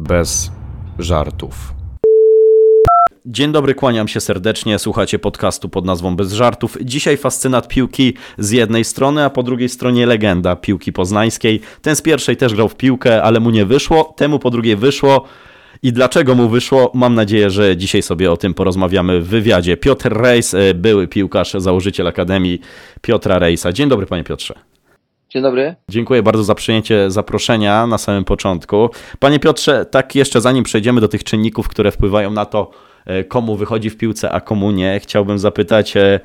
bez 0.00 0.50
żartów. 0.98 1.74
Dzień 3.26 3.52
dobry, 3.52 3.74
kłaniam 3.74 4.08
się 4.08 4.20
serdecznie. 4.20 4.78
Słuchacie 4.78 5.18
podcastu 5.18 5.68
pod 5.68 5.84
nazwą 5.84 6.16
Bez 6.16 6.32
Żartów. 6.32 6.78
Dzisiaj 6.82 7.16
fascynat 7.16 7.68
piłki 7.68 8.14
z 8.38 8.50
jednej 8.50 8.84
strony, 8.84 9.24
a 9.24 9.30
po 9.30 9.42
drugiej 9.42 9.68
stronie 9.68 10.06
legenda 10.06 10.56
piłki 10.56 10.92
poznańskiej. 10.92 11.60
Ten 11.82 11.96
z 11.96 12.02
pierwszej 12.02 12.36
też 12.36 12.54
grał 12.54 12.68
w 12.68 12.76
piłkę, 12.76 13.22
ale 13.22 13.40
mu 13.40 13.50
nie 13.50 13.66
wyszło. 13.66 14.14
Temu 14.16 14.38
po 14.38 14.50
drugiej 14.50 14.76
wyszło. 14.76 15.24
I 15.82 15.92
dlaczego 15.92 16.34
mu 16.34 16.48
wyszło? 16.48 16.90
Mam 16.94 17.14
nadzieję, 17.14 17.50
że 17.50 17.76
dzisiaj 17.76 18.02
sobie 18.02 18.32
o 18.32 18.36
tym 18.36 18.54
porozmawiamy 18.54 19.20
w 19.20 19.28
wywiadzie. 19.28 19.76
Piotr 19.76 20.12
Rejs, 20.12 20.54
e, 20.54 20.74
były 20.74 21.08
piłkarz, 21.08 21.52
założyciel 21.52 22.06
Akademii 22.06 22.60
Piotra 23.00 23.38
Rejsa. 23.38 23.72
Dzień 23.72 23.88
dobry, 23.88 24.06
panie 24.06 24.24
Piotrze. 24.24 24.69
Dzień 25.30 25.42
dobry. 25.42 25.74
Dziękuję 25.88 26.22
bardzo 26.22 26.44
za 26.44 26.54
przyjęcie 26.54 27.10
zaproszenia 27.10 27.86
na 27.86 27.98
samym 27.98 28.24
początku. 28.24 28.90
Panie 29.18 29.38
Piotrze, 29.38 29.86
tak 29.86 30.14
jeszcze 30.14 30.40
zanim 30.40 30.64
przejdziemy 30.64 31.00
do 31.00 31.08
tych 31.08 31.24
czynników, 31.24 31.68
które 31.68 31.90
wpływają 31.90 32.30
na 32.30 32.44
to, 32.44 32.70
e, 33.06 33.24
komu 33.24 33.56
wychodzi 33.56 33.90
w 33.90 33.96
piłce, 33.96 34.30
a 34.30 34.40
komu 34.40 34.70
nie, 34.70 35.00
chciałbym 35.00 35.38
zapytać, 35.38 35.96
e, 35.96 36.20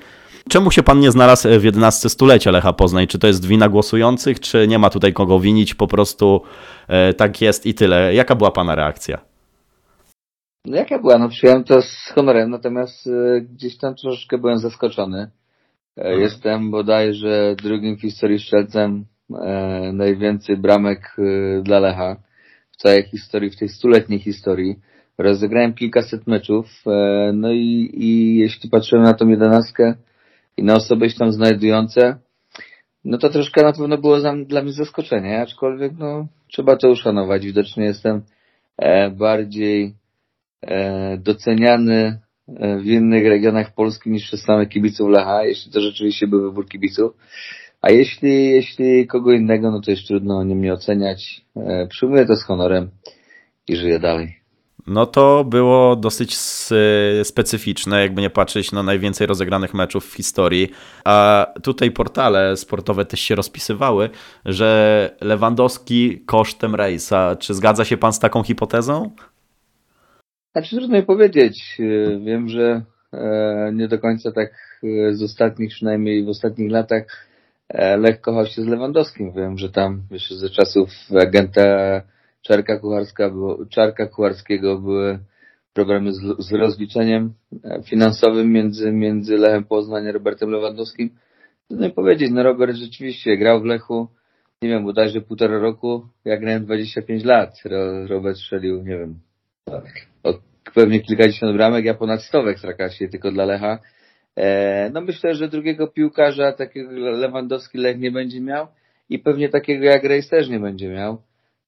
czemu 0.49 0.71
się 0.71 0.83
pan 0.83 0.99
nie 0.99 1.11
znalazł 1.11 1.47
w 1.59 1.63
11 1.63 2.09
stulecia 2.09 2.51
Lecha 2.51 2.73
Poznań? 2.73 3.07
Czy 3.07 3.19
to 3.19 3.27
jest 3.27 3.45
wina 3.45 3.69
głosujących, 3.69 4.39
czy 4.39 4.67
nie 4.67 4.79
ma 4.79 4.89
tutaj 4.89 5.13
kogo 5.13 5.39
winić, 5.39 5.75
po 5.75 5.87
prostu 5.87 6.41
tak 7.17 7.41
jest 7.41 7.65
i 7.65 7.73
tyle? 7.73 8.13
Jaka 8.13 8.35
była 8.35 8.51
pana 8.51 8.75
reakcja? 8.75 9.17
No 10.65 10.77
jaka 10.77 10.99
była? 10.99 11.17
No 11.17 11.29
przyjąłem 11.29 11.63
to 11.63 11.81
z 11.81 12.11
honorem, 12.15 12.49
natomiast 12.49 13.09
gdzieś 13.41 13.77
tam 13.77 13.95
troszeczkę 13.95 14.37
byłem 14.37 14.59
zaskoczony. 14.59 15.29
Mhm. 15.97 16.21
Jestem 16.21 16.71
bodajże 16.71 17.55
drugim 17.63 17.97
w 17.97 18.01
historii 18.01 18.39
strzelcem 18.39 19.05
e, 19.33 19.91
najwięcej 19.93 20.57
bramek 20.57 21.15
y, 21.19 21.61
dla 21.63 21.79
Lecha 21.79 22.15
w 22.71 22.77
całej 22.77 23.03
historii, 23.03 23.49
w 23.49 23.57
tej 23.57 23.69
stuletniej 23.69 24.19
historii. 24.19 24.75
Rozegrałem 25.17 25.73
kilkaset 25.73 26.27
meczów, 26.27 26.65
e, 26.87 27.31
no 27.33 27.51
i, 27.51 27.91
i 27.93 28.37
jeśli 28.37 28.69
patrzyłem 28.69 29.03
na 29.03 29.13
tą 29.13 29.27
jedenastkę 29.27 29.95
i 30.57 30.63
na 30.63 30.73
osoby 30.73 31.09
się 31.09 31.17
tam 31.17 31.31
znajdujące, 31.31 32.17
no 33.05 33.17
to 33.17 33.29
troszkę 33.29 33.63
na 33.63 33.73
pewno 33.73 33.97
było 33.97 34.17
dla 34.45 34.61
mnie 34.61 34.71
zaskoczenie, 34.71 35.41
aczkolwiek 35.41 35.91
no 35.97 36.27
trzeba 36.47 36.75
to 36.75 36.89
uszanować. 36.89 37.45
Widocznie 37.45 37.85
jestem 37.85 38.21
e, 38.77 39.09
bardziej 39.09 39.95
E, 40.65 41.17
doceniany 41.17 41.95
e, 41.95 42.19
w 42.47 42.85
innych 42.85 43.27
regionach 43.27 43.73
Polski 43.73 44.09
niż 44.09 44.27
przez 44.27 44.41
samych 44.41 44.69
kibiców 44.69 45.09
Lecha, 45.09 45.43
jeśli 45.43 45.71
to 45.71 45.81
rzeczywiście 45.81 46.27
był 46.27 46.41
wybór 46.41 46.67
kibiców. 46.67 47.13
A 47.81 47.91
jeśli, 47.91 48.49
jeśli 48.49 49.07
kogo 49.07 49.31
innego, 49.31 49.71
no 49.71 49.81
to 49.81 49.91
jest 49.91 50.07
trudno 50.07 50.43
nie 50.43 50.73
oceniać. 50.73 51.45
E, 51.55 51.87
przyjmuję 51.87 52.25
to 52.25 52.35
z 52.35 52.43
honorem 52.43 52.89
i 53.67 53.75
żyję 53.75 53.99
dalej. 53.99 54.35
No 54.87 55.05
to 55.05 55.43
było 55.43 55.95
dosyć 55.95 56.37
specyficzne, 57.23 58.01
jakby 58.01 58.21
nie 58.21 58.29
patrzeć 58.29 58.71
na 58.71 58.83
najwięcej 58.83 59.27
rozegranych 59.27 59.73
meczów 59.73 60.05
w 60.05 60.15
historii. 60.15 60.71
A 61.05 61.47
tutaj 61.63 61.91
portale 61.91 62.57
sportowe 62.57 63.05
też 63.05 63.19
się 63.19 63.35
rozpisywały, 63.35 64.09
że 64.45 65.09
Lewandowski 65.21 66.21
kosztem 66.25 66.75
rejsa. 66.75 67.35
Czy 67.35 67.53
zgadza 67.53 67.85
się 67.85 67.97
pan 67.97 68.13
z 68.13 68.19
taką 68.19 68.43
hipotezą? 68.43 69.11
Znaczy 70.55 70.75
trudno 70.75 70.97
mi 70.97 71.03
powiedzieć. 71.03 71.77
E, 71.79 72.19
wiem, 72.19 72.49
że 72.49 72.81
e, 73.13 73.71
nie 73.73 73.87
do 73.87 73.99
końca 73.99 74.31
tak 74.31 74.79
e, 74.83 75.13
z 75.13 75.23
ostatnich, 75.23 75.69
przynajmniej 75.69 76.25
w 76.25 76.29
ostatnich 76.29 76.71
latach 76.71 77.27
Lech 77.97 78.21
kochał 78.21 78.45
się 78.45 78.61
z 78.61 78.67
Lewandowskim. 78.67 79.31
Wiem, 79.31 79.57
że 79.57 79.69
tam 79.69 80.01
jeszcze 80.11 80.35
ze 80.35 80.49
czasów 80.49 80.89
agenta 81.21 81.61
Czarka, 82.41 82.79
Kucharska, 82.79 83.31
Czarka 83.69 84.07
Kucharskiego 84.07 84.79
były 84.79 85.19
problemy 85.73 86.13
z, 86.13 86.19
z 86.39 86.53
rozliczeniem 86.53 87.33
finansowym 87.85 88.51
między, 88.51 88.91
między 88.91 89.37
Lechem 89.37 89.63
Poznań 89.63 90.07
a 90.07 90.11
Robertem 90.11 90.49
Lewandowskim. 90.49 91.09
Trudno 91.67 91.87
mi 91.87 91.93
powiedzieć, 91.93 92.31
no 92.31 92.43
Robert 92.43 92.75
rzeczywiście 92.75 93.37
grał 93.37 93.61
w 93.61 93.65
Lechu, 93.65 94.07
nie 94.61 94.69
wiem, 94.69 94.83
bodajże 94.83 95.21
półtora 95.21 95.59
roku, 95.59 96.07
ja 96.25 96.37
grałem 96.37 96.65
25 96.65 97.23
lat. 97.23 97.63
Robert 98.07 98.37
strzelił, 98.37 98.83
nie 98.83 98.97
wiem, 98.97 99.19
pewnie 100.73 100.99
kilkadziesiąt 100.99 101.53
bramek, 101.57 101.85
ja 101.85 101.93
ponad 101.93 102.23
stowek 102.23 102.57
w 102.59 103.09
tylko 103.11 103.31
dla 103.31 103.45
Lecha. 103.45 103.79
E, 104.35 104.89
no 104.89 105.01
myślę, 105.01 105.35
że 105.35 105.47
drugiego 105.47 105.87
piłkarza 105.87 106.51
takiego 106.51 106.91
Lewandowski 106.91 107.77
Lech 107.77 107.99
nie 107.99 108.11
będzie 108.11 108.41
miał 108.41 108.67
i 109.09 109.19
pewnie 109.19 109.49
takiego 109.49 109.85
jak 109.85 110.03
Rejs 110.03 110.29
też 110.29 110.49
nie 110.49 110.59
będzie 110.59 110.89
miał. 110.89 111.21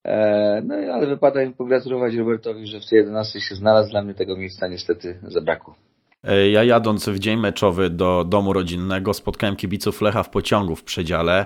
E, 0.06 0.62
no 0.66 0.76
ale 0.76 1.08
wypada 1.08 1.44
im 1.44 1.54
pogratulować 1.54 2.16
Robertowi, 2.16 2.68
że 2.68 2.80
w 2.80 2.90
tej 2.90 2.98
11 2.98 3.42
się 3.42 3.56
znalazł. 3.56 3.90
Dla 3.90 4.02
mnie 4.02 4.14
tego 4.14 4.38
miejsca 4.38 4.68
niestety 4.68 5.20
zabrakło. 5.24 5.76
E, 6.24 6.50
ja 6.50 6.64
jadąc 6.64 7.10
w 7.10 7.20
dzień 7.20 7.40
meczowy 7.40 7.90
do 7.90 8.24
domu 8.24 8.54
rodzinnego 8.54 9.14
spotkałem 9.14 9.56
kibiców 9.56 10.02
Lecha 10.02 10.24
w 10.24 10.30
pociągu 10.30 10.76
w 10.76 10.84
przedziale. 10.84 11.46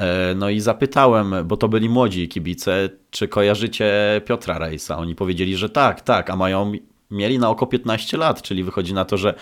E, 0.00 0.34
no 0.34 0.50
i 0.50 0.60
zapytałem, 0.60 1.34
bo 1.44 1.56
to 1.56 1.68
byli 1.68 1.88
młodzi 1.88 2.28
kibice, 2.28 2.88
czy 3.10 3.28
kojarzycie 3.28 4.20
Piotra 4.26 4.58
Rejsa? 4.58 4.98
Oni 4.98 5.14
powiedzieli, 5.14 5.56
że 5.56 5.68
tak, 5.68 6.00
tak, 6.00 6.30
a 6.30 6.36
mają, 6.36 6.72
mieli 7.10 7.38
na 7.38 7.50
oko 7.50 7.66
15 7.66 8.16
lat, 8.16 8.42
czyli 8.42 8.64
wychodzi 8.64 8.94
na 8.94 9.04
to, 9.04 9.16
że 9.16 9.34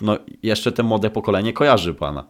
no, 0.00 0.18
jeszcze 0.42 0.72
te 0.72 0.82
młode 0.82 1.10
pokolenie 1.10 1.52
kojarzy 1.52 1.94
pana. 1.94 2.28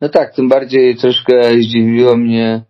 No 0.00 0.08
tak, 0.08 0.34
tym 0.34 0.48
bardziej 0.48 0.96
troszkę 0.96 1.54
zdziwiło 1.54 2.16
mnie, 2.16 2.64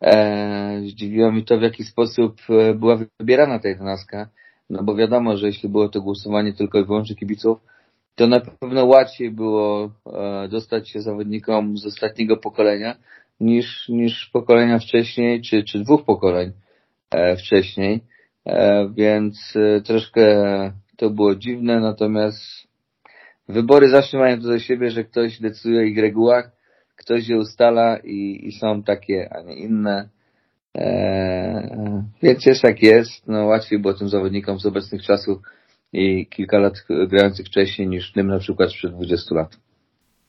e, 0.00 0.80
zdziwiło 0.86 1.32
mi 1.32 1.44
to, 1.44 1.58
w 1.58 1.62
jaki 1.62 1.84
sposób 1.84 2.40
e, 2.50 2.74
była 2.74 2.98
wybierana 3.20 3.58
ta 3.58 3.68
jedenastka. 3.68 4.28
No 4.70 4.82
bo 4.82 4.94
wiadomo, 4.94 5.36
że 5.36 5.46
jeśli 5.46 5.68
było 5.68 5.88
to 5.88 6.00
głosowanie 6.00 6.52
tylko 6.52 6.78
i 6.78 6.84
wyłącznie 6.84 7.16
kibiców, 7.16 7.58
to 8.14 8.26
na 8.26 8.40
pewno 8.40 8.84
łatwiej 8.84 9.30
było 9.30 9.90
e, 10.06 10.48
dostać 10.48 10.88
się 10.88 11.02
zawodnikom 11.02 11.78
z 11.78 11.86
ostatniego 11.86 12.36
pokolenia, 12.36 12.96
niż, 13.42 13.88
niż 13.88 14.30
pokolenia 14.32 14.78
wcześniej, 14.78 15.42
czy, 15.42 15.64
czy 15.64 15.80
dwóch 15.80 16.04
pokoleń 16.04 16.52
e, 17.10 17.36
wcześniej, 17.36 18.00
e, 18.46 18.88
więc 18.94 19.54
e, 19.56 19.80
troszkę 19.80 20.22
to 20.96 21.10
było 21.10 21.34
dziwne, 21.34 21.80
natomiast 21.80 22.40
wybory 23.48 23.88
zawsze 23.88 24.18
mają 24.18 24.36
to 24.40 24.48
do 24.48 24.58
siebie, 24.58 24.90
że 24.90 25.04
ktoś 25.04 25.40
decyduje 25.40 25.80
o 25.80 25.84
ich 25.84 25.98
regułach, 25.98 26.50
ktoś 26.96 27.28
je 27.28 27.36
ustala 27.36 27.98
i, 28.04 28.40
i 28.42 28.52
są 28.52 28.82
takie, 28.82 29.28
a 29.32 29.42
nie 29.42 29.54
inne. 29.54 30.08
więc 32.22 32.46
jest 32.46 32.64
jak 32.64 32.82
jest, 32.82 33.26
no 33.26 33.44
łatwiej 33.44 33.78
było 33.78 33.94
tym 33.94 34.08
zawodnikom 34.08 34.58
z 34.58 34.66
obecnych 34.66 35.02
czasów 35.02 35.38
i 35.92 36.26
kilka 36.26 36.58
lat 36.58 36.74
grających 37.08 37.46
wcześniej 37.46 37.88
niż 37.88 38.12
tym 38.12 38.26
na 38.26 38.38
przykład 38.38 38.70
sprzed 38.70 38.92
20 38.92 39.34
lat. 39.34 39.56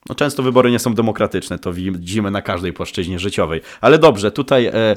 No 0.08 0.14
często 0.14 0.42
wybory 0.42 0.70
nie 0.70 0.78
są 0.78 0.94
demokratyczne, 0.94 1.58
to 1.58 1.72
widzimy 1.72 2.30
na 2.30 2.42
każdej 2.42 2.72
płaszczyźnie 2.72 3.18
życiowej. 3.18 3.60
Ale 3.80 3.98
dobrze, 3.98 4.30
tutaj, 4.30 4.66
e, 4.66 4.96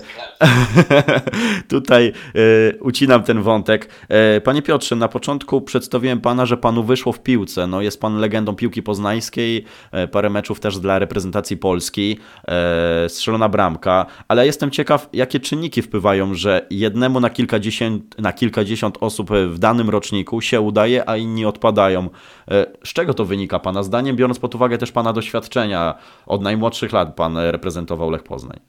tutaj 1.68 2.14
e, 2.36 2.78
ucinam 2.80 3.24
ten 3.24 3.42
wątek. 3.42 3.90
E, 4.10 4.42
panie 4.42 4.62
Piotrze, 4.62 4.96
na 4.96 5.08
początku 5.08 5.62
przedstawiłem 5.62 6.22
pana, 6.22 6.46
że 6.46 6.58
panu 6.58 6.84
wyszło 6.84 7.14
w 7.14 7.20
piłce. 7.20 7.68
No, 7.68 7.82
jest 7.82 8.02
pan 8.02 8.18
legendą 8.18 8.56
piłki 8.56 8.84
poznańskiej, 8.84 9.66
e, 9.92 10.08
parę 10.08 10.30
meczów 10.30 10.60
też 10.60 10.80
dla 10.80 11.00
reprezentacji 11.00 11.58
Polski, 11.58 12.18
e, 12.48 13.10
strzelona 13.10 13.50
bramka, 13.50 14.06
ale 14.28 14.46
jestem 14.46 14.72
ciekaw, 14.72 15.10
jakie 15.14 15.40
czynniki 15.40 15.82
wpływają, 15.82 16.34
że 16.34 16.66
jednemu 16.70 17.20
na 17.20 17.30
kilkadziesiąt, 17.30 18.20
na 18.20 18.34
kilkadziesiąt 18.34 18.98
osób 19.02 19.30
w 19.32 19.60
danym 19.60 19.90
roczniku 19.90 20.42
się 20.42 20.62
udaje, 20.62 21.10
a 21.10 21.18
inni 21.18 21.46
odpadają. 21.46 22.10
E, 22.52 22.66
z 22.84 22.94
czego 22.94 23.14
to 23.14 23.26
wynika 23.26 23.60
pana 23.60 23.84
zdaniem, 23.84 24.16
biorąc 24.16 24.40
pod 24.40 24.56
uwagę 24.56 24.78
też 24.78 24.97
Pana 24.98 25.14
doświadczenia? 25.14 25.96
Od 26.26 26.42
najmłodszych 26.42 26.94
lat 26.94 27.16
Pan 27.16 27.38
reprezentował 27.38 28.10
Lech 28.10 28.24
Poznań. 28.24 28.60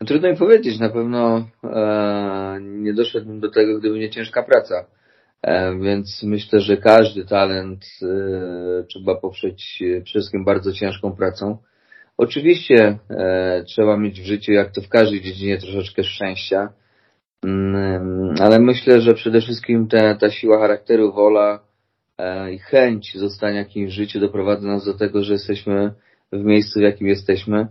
No, 0.00 0.06
trudno 0.06 0.30
mi 0.30 0.36
powiedzieć, 0.36 0.78
na 0.78 0.88
pewno 0.88 1.48
e, 1.64 2.58
nie 2.60 2.94
doszedłbym 2.94 3.40
do 3.40 3.50
tego, 3.50 3.78
gdyby 3.78 3.98
nie 3.98 4.10
ciężka 4.10 4.42
praca. 4.42 4.86
E, 5.42 5.78
więc 5.78 6.22
myślę, 6.22 6.60
że 6.60 6.76
każdy 6.76 7.24
talent 7.24 7.84
e, 8.02 8.84
trzeba 8.84 9.14
poprzeć 9.14 9.82
przede 10.04 10.04
wszystkim 10.04 10.44
bardzo 10.44 10.72
ciężką 10.72 11.12
pracą. 11.12 11.58
Oczywiście 12.16 12.98
e, 13.10 13.64
trzeba 13.66 13.96
mieć 13.96 14.20
w 14.20 14.26
życiu, 14.26 14.52
jak 14.52 14.72
to 14.72 14.80
w 14.80 14.88
każdej 14.88 15.20
dziedzinie, 15.20 15.58
troszeczkę 15.58 16.04
szczęścia, 16.04 16.72
mm, 17.44 18.34
ale 18.40 18.58
myślę, 18.58 19.00
że 19.00 19.14
przede 19.14 19.40
wszystkim 19.40 19.88
ta, 19.88 20.14
ta 20.14 20.30
siła 20.30 20.58
charakteru, 20.58 21.12
wola, 21.12 21.67
E, 21.67 21.67
i 22.52 22.58
chęć 22.58 23.18
zostania 23.18 23.64
kimś 23.64 23.90
w 23.90 23.96
życiu 23.96 24.20
doprowadza 24.20 24.68
nas 24.68 24.84
do 24.84 24.94
tego, 24.94 25.22
że 25.22 25.32
jesteśmy 25.32 25.92
w 26.32 26.44
miejscu, 26.44 26.80
w 26.80 26.82
jakim 26.82 27.06
jesteśmy. 27.06 27.66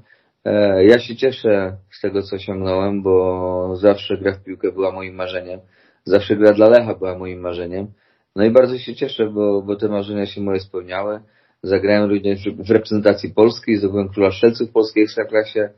E, 0.45 0.85
ja 0.85 0.99
się 0.99 1.15
cieszę 1.15 1.77
z 1.91 2.01
tego, 2.01 2.21
co 2.21 2.35
osiągnąłem, 2.35 3.03
bo 3.03 3.75
zawsze 3.75 4.17
gra 4.17 4.31
w 4.33 4.43
piłkę 4.43 4.71
była 4.71 4.91
moim 4.91 5.15
marzeniem. 5.15 5.59
Zawsze 6.05 6.35
gra 6.35 6.53
dla 6.53 6.69
Lecha 6.69 6.95
była 6.95 7.17
moim 7.17 7.39
marzeniem. 7.39 7.87
No 8.35 8.45
i 8.45 8.51
bardzo 8.51 8.77
się 8.77 8.95
cieszę, 8.95 9.29
bo, 9.29 9.61
bo 9.61 9.75
te 9.75 9.87
marzenia 9.87 10.25
się 10.25 10.41
moje 10.41 10.59
spełniały. 10.59 11.19
Zagrałem 11.63 12.09
również 12.09 12.49
w 12.57 12.71
reprezentacji 12.71 13.33
polskiej, 13.33 13.75
zdobyłem 13.75 14.09
króla 14.09 14.31
strzelców 14.31 14.69
w 14.69 14.73
polskiej 14.73 15.03
ekstraklasie. 15.03 15.69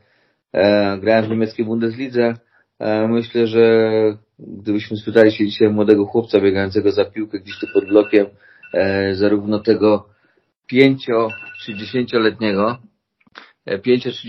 E, 0.52 0.98
grałem 0.98 1.24
w 1.24 1.28
niemieckiej 1.28 1.64
Bundeslidze. 1.64 2.34
E, 2.78 3.08
myślę, 3.08 3.46
że 3.46 3.90
gdybyśmy 4.38 4.96
spytali 4.96 5.32
się 5.32 5.46
dzisiaj 5.46 5.68
młodego 5.68 6.06
chłopca 6.06 6.40
biegającego 6.40 6.92
za 6.92 7.04
piłkę 7.04 7.38
gdzieś 7.40 7.58
tu 7.60 7.66
pod 7.74 7.84
blokiem, 7.84 8.26
e, 8.26 8.30
zarówno 9.14 9.58
tego 9.58 10.08
pięcio 10.66 11.28
czy 11.64 11.74
e, 13.66 13.78
pięcio 13.78 14.12
czy 14.12 14.28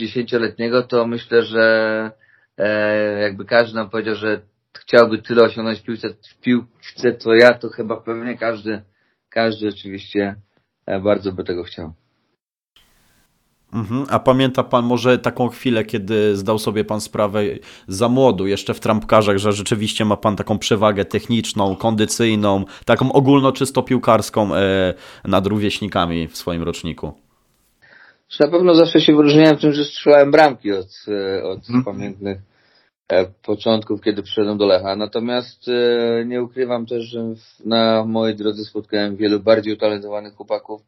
to 0.84 1.08
myślę, 1.08 1.44
że 1.44 2.12
e, 2.58 3.22
jakby 3.22 3.46
każdy 3.46 3.76
nam 3.76 3.90
powiedział, 3.90 4.16
że 4.16 4.42
chciałby 4.80 5.22
tyle 5.22 5.44
osiągnąć 5.44 5.80
w 5.80 5.84
piłce, 5.84 6.10
w 6.10 6.42
piłce, 6.42 7.18
co 7.18 7.34
ja, 7.34 7.54
to 7.54 7.70
chyba 7.70 8.02
pewnie 8.02 8.38
każdy, 8.38 8.82
każdy 9.30 9.68
oczywiście 9.68 10.36
e, 10.86 11.00
bardzo 11.00 11.32
by 11.32 11.44
tego 11.44 11.64
chciał. 11.64 11.94
Mhm. 13.74 14.06
A 14.10 14.20
pamięta 14.20 14.64
pan 14.64 14.86
może 14.86 15.20
taką 15.20 15.48
chwilę, 15.48 15.84
kiedy 15.84 16.36
zdał 16.36 16.60
sobie 16.60 16.84
pan 16.86 17.02
sprawę 17.02 17.44
za 17.88 18.10
młodu, 18.10 18.48
jeszcze 18.48 18.74
w 18.74 18.80
trampkarzach, 18.80 19.38
że 19.38 19.52
rzeczywiście 19.52 20.06
ma 20.06 20.18
pan 20.18 20.36
taką 20.36 20.60
przewagę 20.60 21.06
techniczną, 21.06 21.76
kondycyjną, 21.76 22.66
taką 22.86 23.12
ogólnoczysto 23.12 23.84
piłkarską 23.84 24.56
e, 24.56 24.94
nad 25.26 25.48
rówieśnikami 25.48 26.28
w 26.28 26.38
swoim 26.38 26.64
roczniku? 26.64 27.14
Na 28.40 28.48
pewno 28.48 28.76
zawsze 28.76 29.02
się 29.02 29.16
wyróżniałem 29.16 29.58
tym, 29.58 29.74
że 29.74 29.86
strzelałem 29.86 30.32
bramki 30.32 30.72
od, 30.72 30.88
e, 31.08 31.44
od 31.44 31.66
hmm. 31.66 31.86
pamiętnych 31.86 32.38
e, 33.10 33.26
początków, 33.46 34.02
kiedy 34.02 34.24
przyszedłem 34.24 34.58
do 34.58 34.66
Lecha. 34.66 34.96
Natomiast 34.96 35.66
nie 36.26 36.44
ukrywam 36.44 36.86
też, 36.86 37.04
że 37.04 37.24
na 37.66 38.06
mojej 38.06 38.36
drodze 38.36 38.64
spotkałem 38.64 39.16
wielu 39.16 39.40
bardziej 39.40 39.74
utalentowanych 39.74 40.34
chłopaków, 40.34 40.82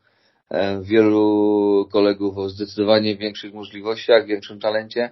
wielu 0.81 1.87
kolegów 1.91 2.37
o 2.37 2.49
zdecydowanie 2.49 3.17
większych 3.17 3.53
możliwościach, 3.53 4.25
większym 4.25 4.59
talencie. 4.59 5.09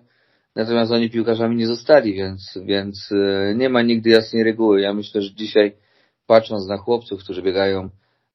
Natomiast 0.55 0.91
oni 0.91 1.09
piłkarzami 1.09 1.55
nie 1.55 1.67
zostali, 1.67 2.13
więc, 2.13 2.57
więc 2.65 3.09
e, 3.11 3.55
nie 3.55 3.69
ma 3.69 3.81
nigdy 3.81 4.09
jasnej 4.09 4.43
reguły. 4.43 4.81
Ja 4.81 4.93
myślę, 4.93 5.21
że 5.21 5.33
dzisiaj 5.33 5.73
patrząc 6.27 6.67
na 6.67 6.77
chłopców, 6.77 7.23
którzy 7.23 7.41
biegają 7.41 7.89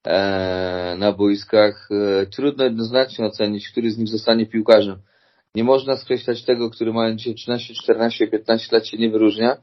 e, 0.04 0.96
na 0.98 1.12
boiskach, 1.12 1.88
trudno 2.34 2.64
jednoznacznie 2.64 3.25
ocenić, 3.25 3.69
który 3.69 3.90
z 3.90 3.99
nich 3.99 4.08
zostanie 4.08 4.46
piłkarzem. 4.46 4.99
Nie 5.54 5.64
można 5.64 5.96
skreślać 5.96 6.44
tego, 6.44 6.70
który 6.70 6.92
ma 6.92 7.14
dzisiaj 7.14 7.34
13, 7.34 7.75
14, 7.75 8.28
15 8.28 8.76
lat 8.76 8.87
się 8.87 8.99
nie 8.99 9.10
wyróżnia, 9.10 9.56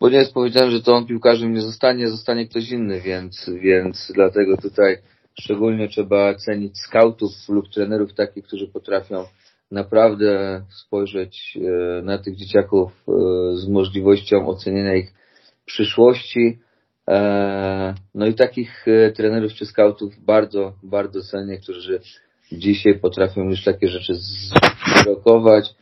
bo 0.00 0.08
nie 0.08 0.18
jest 0.18 0.32
powiedziane, 0.32 0.70
że 0.70 0.82
to 0.82 0.94
on 0.94 1.06
piłkarzem 1.06 1.52
nie 1.52 1.60
zostanie, 1.60 2.08
zostanie 2.08 2.48
ktoś 2.48 2.70
inny, 2.70 3.00
więc, 3.00 3.50
więc 3.60 4.12
dlatego 4.14 4.56
tutaj 4.56 4.96
Szczególnie 5.40 5.88
trzeba 5.88 6.34
cenić 6.34 6.78
skautów 6.78 7.32
lub 7.48 7.68
trenerów 7.68 8.14
takich, 8.14 8.44
którzy 8.44 8.68
potrafią 8.68 9.24
naprawdę 9.70 10.62
spojrzeć 10.70 11.58
e, 11.58 12.02
na 12.02 12.18
tych 12.18 12.36
dzieciaków 12.36 12.92
e, 13.08 13.12
z 13.56 13.68
możliwością 13.68 14.48
ocenienia 14.48 14.94
ich 14.94 15.14
przyszłości. 15.64 16.58
E, 17.08 17.94
no 18.14 18.26
i 18.26 18.34
takich 18.34 18.86
trenerów 19.14 19.52
czy 19.52 19.66
skautów 19.66 20.24
bardzo, 20.24 20.72
bardzo 20.82 21.22
cenię, 21.22 21.58
którzy 21.58 22.00
dzisiaj 22.52 22.98
potrafią 22.98 23.44
już 23.44 23.64
takie 23.64 23.88
rzeczy 23.88 24.12
zrokować. 25.04 25.74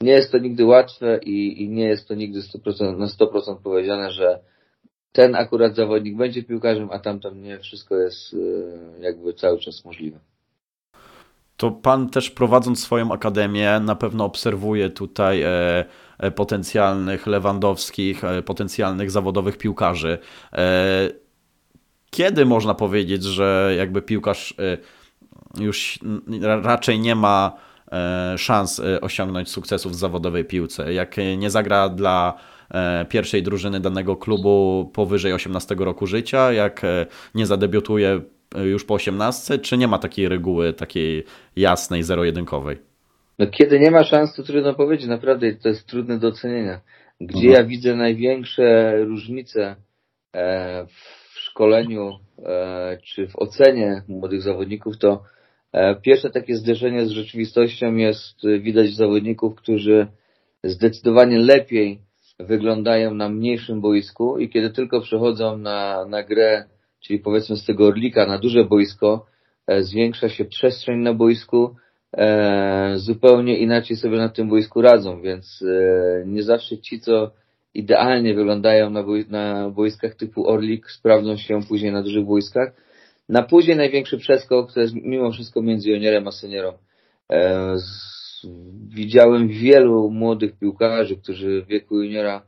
Nie 0.00 0.12
jest 0.12 0.32
to 0.32 0.38
nigdy 0.38 0.64
łatwe 0.64 1.18
i, 1.22 1.62
i 1.62 1.68
nie 1.68 1.84
jest 1.84 2.08
to 2.08 2.14
nigdy 2.14 2.40
100%, 2.40 2.98
na 2.98 3.06
100% 3.06 3.56
powiedziane, 3.62 4.10
że 4.10 4.40
ten 5.16 5.34
akurat 5.34 5.76
zawodnik 5.76 6.16
będzie 6.16 6.42
piłkarzem, 6.42 6.88
a 6.92 6.98
tamten 6.98 7.42
nie. 7.42 7.58
Wszystko 7.58 7.96
jest 7.96 8.34
e, 8.34 9.00
jakby 9.00 9.34
cały 9.34 9.58
czas 9.58 9.84
możliwe. 9.84 10.18
To 11.56 11.70
pan 11.70 12.10
też 12.10 12.30
prowadząc 12.30 12.82
swoją 12.82 13.12
akademię 13.12 13.80
na 13.80 13.94
pewno 13.94 14.24
obserwuje 14.24 14.90
tutaj 14.90 15.42
e, 15.42 15.84
e, 16.18 16.30
potencjalnych 16.30 17.26
Lewandowskich, 17.26 18.22
potencjalnych 18.44 19.10
zawodowych 19.10 19.58
piłkarzy. 19.58 20.18
Kiedy 22.10 22.44
można 22.44 22.74
powiedzieć, 22.74 23.22
że 23.22 23.74
jakby 23.78 24.02
piłkarz 24.02 24.54
już 25.58 25.98
raczej 26.62 27.00
nie 27.00 27.14
ma 27.14 27.52
szans 28.36 28.82
osiągnąć 29.00 29.48
sukcesów 29.48 29.92
w 29.92 29.94
zawodowej 29.94 30.44
piłce? 30.44 30.92
Jak 30.92 31.16
nie 31.36 31.50
zagra 31.50 31.88
dla 31.88 32.34
E, 32.34 32.55
pierwszej 33.08 33.42
drużyny 33.42 33.80
danego 33.80 34.16
klubu 34.16 34.90
powyżej 34.94 35.32
18 35.32 35.74
roku 35.78 36.06
życia, 36.06 36.52
jak 36.52 36.84
e, 36.84 37.06
nie 37.34 37.46
zadebiutuje 37.46 38.20
e, 38.54 38.64
już 38.64 38.84
po 38.84 38.94
18, 38.94 39.58
czy 39.58 39.78
nie 39.78 39.88
ma 39.88 39.98
takiej 39.98 40.28
reguły, 40.28 40.72
takiej 40.72 41.24
jasnej, 41.56 42.02
zero-jedynkowej? 42.02 42.76
No 43.38 43.46
kiedy 43.46 43.80
nie 43.80 43.90
ma 43.90 44.04
szans, 44.04 44.34
to 44.34 44.42
trudno 44.42 44.74
powiedzieć, 44.74 45.06
naprawdę 45.06 45.54
to 45.54 45.68
jest 45.68 45.86
trudne 45.86 46.18
do 46.18 46.28
ocenienia. 46.28 46.80
Gdzie 47.20 47.48
mhm. 47.48 47.54
ja 47.54 47.64
widzę 47.64 47.94
największe 47.94 48.96
różnice 49.04 49.76
w 50.86 51.38
szkoleniu 51.38 52.12
czy 53.04 53.28
w 53.28 53.36
ocenie 53.36 54.02
młodych 54.08 54.42
zawodników, 54.42 54.98
to 54.98 55.22
pierwsze 56.02 56.30
takie 56.30 56.54
zderzenie 56.54 57.06
z 57.06 57.10
rzeczywistością 57.10 57.94
jest 57.94 58.36
widać 58.60 58.94
zawodników, 58.94 59.54
którzy 59.54 60.06
zdecydowanie 60.64 61.38
lepiej 61.38 62.00
wyglądają 62.38 63.14
na 63.14 63.28
mniejszym 63.28 63.80
boisku 63.80 64.38
i 64.38 64.48
kiedy 64.48 64.70
tylko 64.70 65.00
przechodzą 65.00 65.58
na, 65.58 66.04
na 66.08 66.22
grę, 66.22 66.64
czyli 67.00 67.18
powiedzmy 67.18 67.56
z 67.56 67.64
tego 67.64 67.86
Orlika 67.86 68.26
na 68.26 68.38
duże 68.38 68.64
boisko, 68.64 69.26
e, 69.66 69.82
zwiększa 69.82 70.28
się 70.28 70.44
przestrzeń 70.44 70.98
na 70.98 71.14
boisku, 71.14 71.76
e, 72.16 72.92
zupełnie 72.96 73.58
inaczej 73.58 73.96
sobie 73.96 74.16
na 74.16 74.28
tym 74.28 74.48
boisku 74.48 74.82
radzą, 74.82 75.20
więc 75.20 75.62
e, 75.62 76.26
nie 76.26 76.42
zawsze 76.42 76.78
ci, 76.78 77.00
co 77.00 77.30
idealnie 77.74 78.34
wyglądają 78.34 78.90
na, 78.90 79.02
boi 79.02 79.24
na 79.28 79.70
boiskach 79.70 80.14
typu 80.14 80.48
Orlik, 80.48 80.90
sprawdzą 80.90 81.36
się 81.36 81.60
później 81.68 81.92
na 81.92 82.02
dużych 82.02 82.24
boiskach. 82.24 82.72
Na 83.28 83.42
później 83.42 83.76
największy 83.76 84.18
przeskok 84.18 84.72
to 84.72 84.80
jest 84.80 84.94
mimo 84.94 85.32
wszystko 85.32 85.62
między 85.62 85.90
juniorem 85.90 86.28
a 86.28 86.32
seniorem. 86.32 86.74
E, 87.32 87.74
widziałem 88.88 89.48
wielu 89.48 90.10
młodych 90.10 90.58
piłkarzy, 90.58 91.16
którzy 91.16 91.62
w 91.62 91.66
wieku 91.66 92.02
juniora 92.02 92.42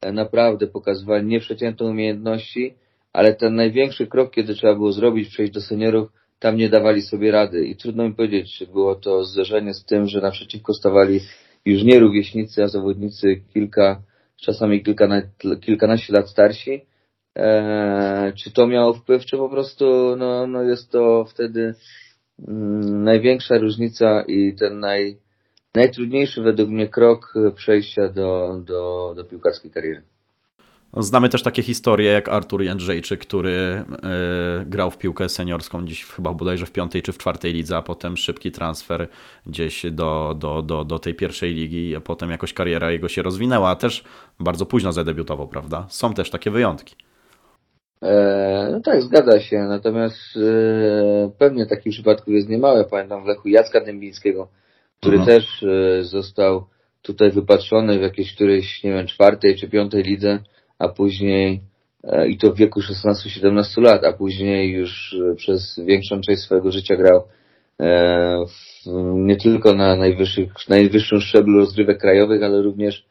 e, 0.00 0.12
naprawdę 0.12 0.66
pokazywali 0.66 1.26
nieprzeciętne 1.26 1.86
umiejętności, 1.86 2.74
ale 3.12 3.34
ten 3.34 3.54
największy 3.54 4.06
krok, 4.06 4.30
kiedy 4.30 4.54
trzeba 4.54 4.74
było 4.74 4.92
zrobić, 4.92 5.28
przejść 5.28 5.52
do 5.52 5.60
seniorów, 5.60 6.08
tam 6.38 6.56
nie 6.56 6.68
dawali 6.68 7.02
sobie 7.02 7.30
rady. 7.30 7.66
I 7.66 7.76
trudno 7.76 8.08
mi 8.08 8.14
powiedzieć, 8.14 8.58
czy 8.58 8.66
było 8.66 8.94
to 8.94 9.24
zderzenie 9.24 9.74
z 9.74 9.84
tym, 9.84 10.06
że 10.06 10.20
naprzeciwko 10.20 10.74
stawali 10.74 11.20
już 11.64 11.82
nie 11.82 11.98
rówieśnicy, 11.98 12.62
a 12.62 12.68
zawodnicy 12.68 13.42
kilka, 13.54 14.02
czasami 14.36 14.82
kilka, 14.82 15.22
kilkanaście 15.60 16.12
lat 16.12 16.30
starsi. 16.30 16.80
Eee, 17.36 18.32
czy 18.32 18.50
to 18.50 18.66
miało 18.66 18.94
wpływ, 18.94 19.24
czy 19.24 19.36
po 19.36 19.48
prostu 19.48 20.16
no, 20.16 20.46
no 20.46 20.62
jest 20.62 20.90
to 20.90 21.24
wtedy 21.24 21.74
mm, 22.48 23.04
największa 23.04 23.58
różnica 23.58 24.24
i 24.28 24.54
ten 24.54 24.80
naj, 24.80 25.16
najtrudniejszy 25.74 26.42
według 26.42 26.70
mnie 26.70 26.88
krok 26.88 27.34
przejścia 27.54 28.08
do, 28.08 28.60
do, 28.64 29.12
do 29.16 29.24
piłkarskiej 29.24 29.70
kariery. 29.70 30.02
Znamy 30.96 31.28
też 31.28 31.42
takie 31.42 31.62
historie 31.62 32.12
jak 32.12 32.28
Artur 32.28 32.62
Jędrzejczyk, 32.62 33.20
który 33.20 33.84
y, 34.62 34.66
grał 34.66 34.90
w 34.90 34.98
piłkę 34.98 35.28
seniorską 35.28 35.86
dziś 35.86 36.04
chyba 36.04 36.32
bodajże 36.32 36.66
w 36.66 36.72
piątej 36.72 37.02
czy 37.02 37.12
w 37.12 37.18
czwartej 37.18 37.52
lidze, 37.52 37.76
a 37.76 37.82
potem 37.82 38.16
szybki 38.16 38.52
transfer 38.52 39.08
gdzieś 39.46 39.86
do, 39.90 40.36
do, 40.38 40.62
do, 40.62 40.84
do 40.84 40.98
tej 40.98 41.14
pierwszej 41.14 41.54
ligi, 41.54 41.96
a 41.96 42.00
potem 42.00 42.30
jakoś 42.30 42.52
kariera 42.52 42.90
jego 42.90 43.08
się 43.08 43.22
rozwinęła, 43.22 43.70
a 43.70 43.76
też 43.76 44.04
bardzo 44.40 44.66
późno 44.66 44.92
zadebiutował, 44.92 45.48
prawda? 45.48 45.86
Są 45.88 46.14
też 46.14 46.30
takie 46.30 46.50
wyjątki. 46.50 46.96
E, 48.02 48.68
no 48.72 48.80
tak, 48.80 49.02
zgadza 49.02 49.40
się. 49.40 49.58
Natomiast 49.58 50.16
e, 50.36 51.30
pewnie 51.38 51.66
takich 51.66 51.92
przypadków 51.92 52.34
jest 52.34 52.48
niemałe. 52.48 52.84
Pamiętam 52.84 53.24
w 53.24 53.26
Lechu 53.26 53.48
Jacka 53.48 53.80
Dębińskiego, 53.80 54.48
który 55.00 55.16
mhm. 55.16 55.38
też 55.38 55.62
e, 55.62 56.04
został 56.04 56.64
tutaj 57.02 57.30
wypatrzony 57.30 57.98
w 57.98 58.02
jakiejś 58.02 58.34
którejś, 58.34 58.84
nie 58.84 58.92
wiem, 58.92 59.06
czwartej 59.06 59.56
czy 59.56 59.68
piątej 59.68 60.02
lidze, 60.02 60.38
a 60.78 60.88
później 60.88 61.60
e, 62.04 62.28
i 62.28 62.38
to 62.38 62.52
w 62.52 62.56
wieku 62.56 62.80
16-17 62.80 63.82
lat, 63.82 64.04
a 64.04 64.12
później 64.12 64.72
już 64.72 65.16
e, 65.32 65.34
przez 65.34 65.80
większą 65.86 66.20
część 66.20 66.42
swojego 66.42 66.72
życia 66.72 66.96
grał 66.96 67.22
nie 69.14 69.36
tylko 69.36 69.74
na 69.74 69.96
najwyższych, 69.96 70.52
najwyższym 70.68 71.20
szczeblu 71.20 71.58
rozgrywek 71.58 71.98
krajowych, 71.98 72.42
ale 72.42 72.62
również 72.62 73.06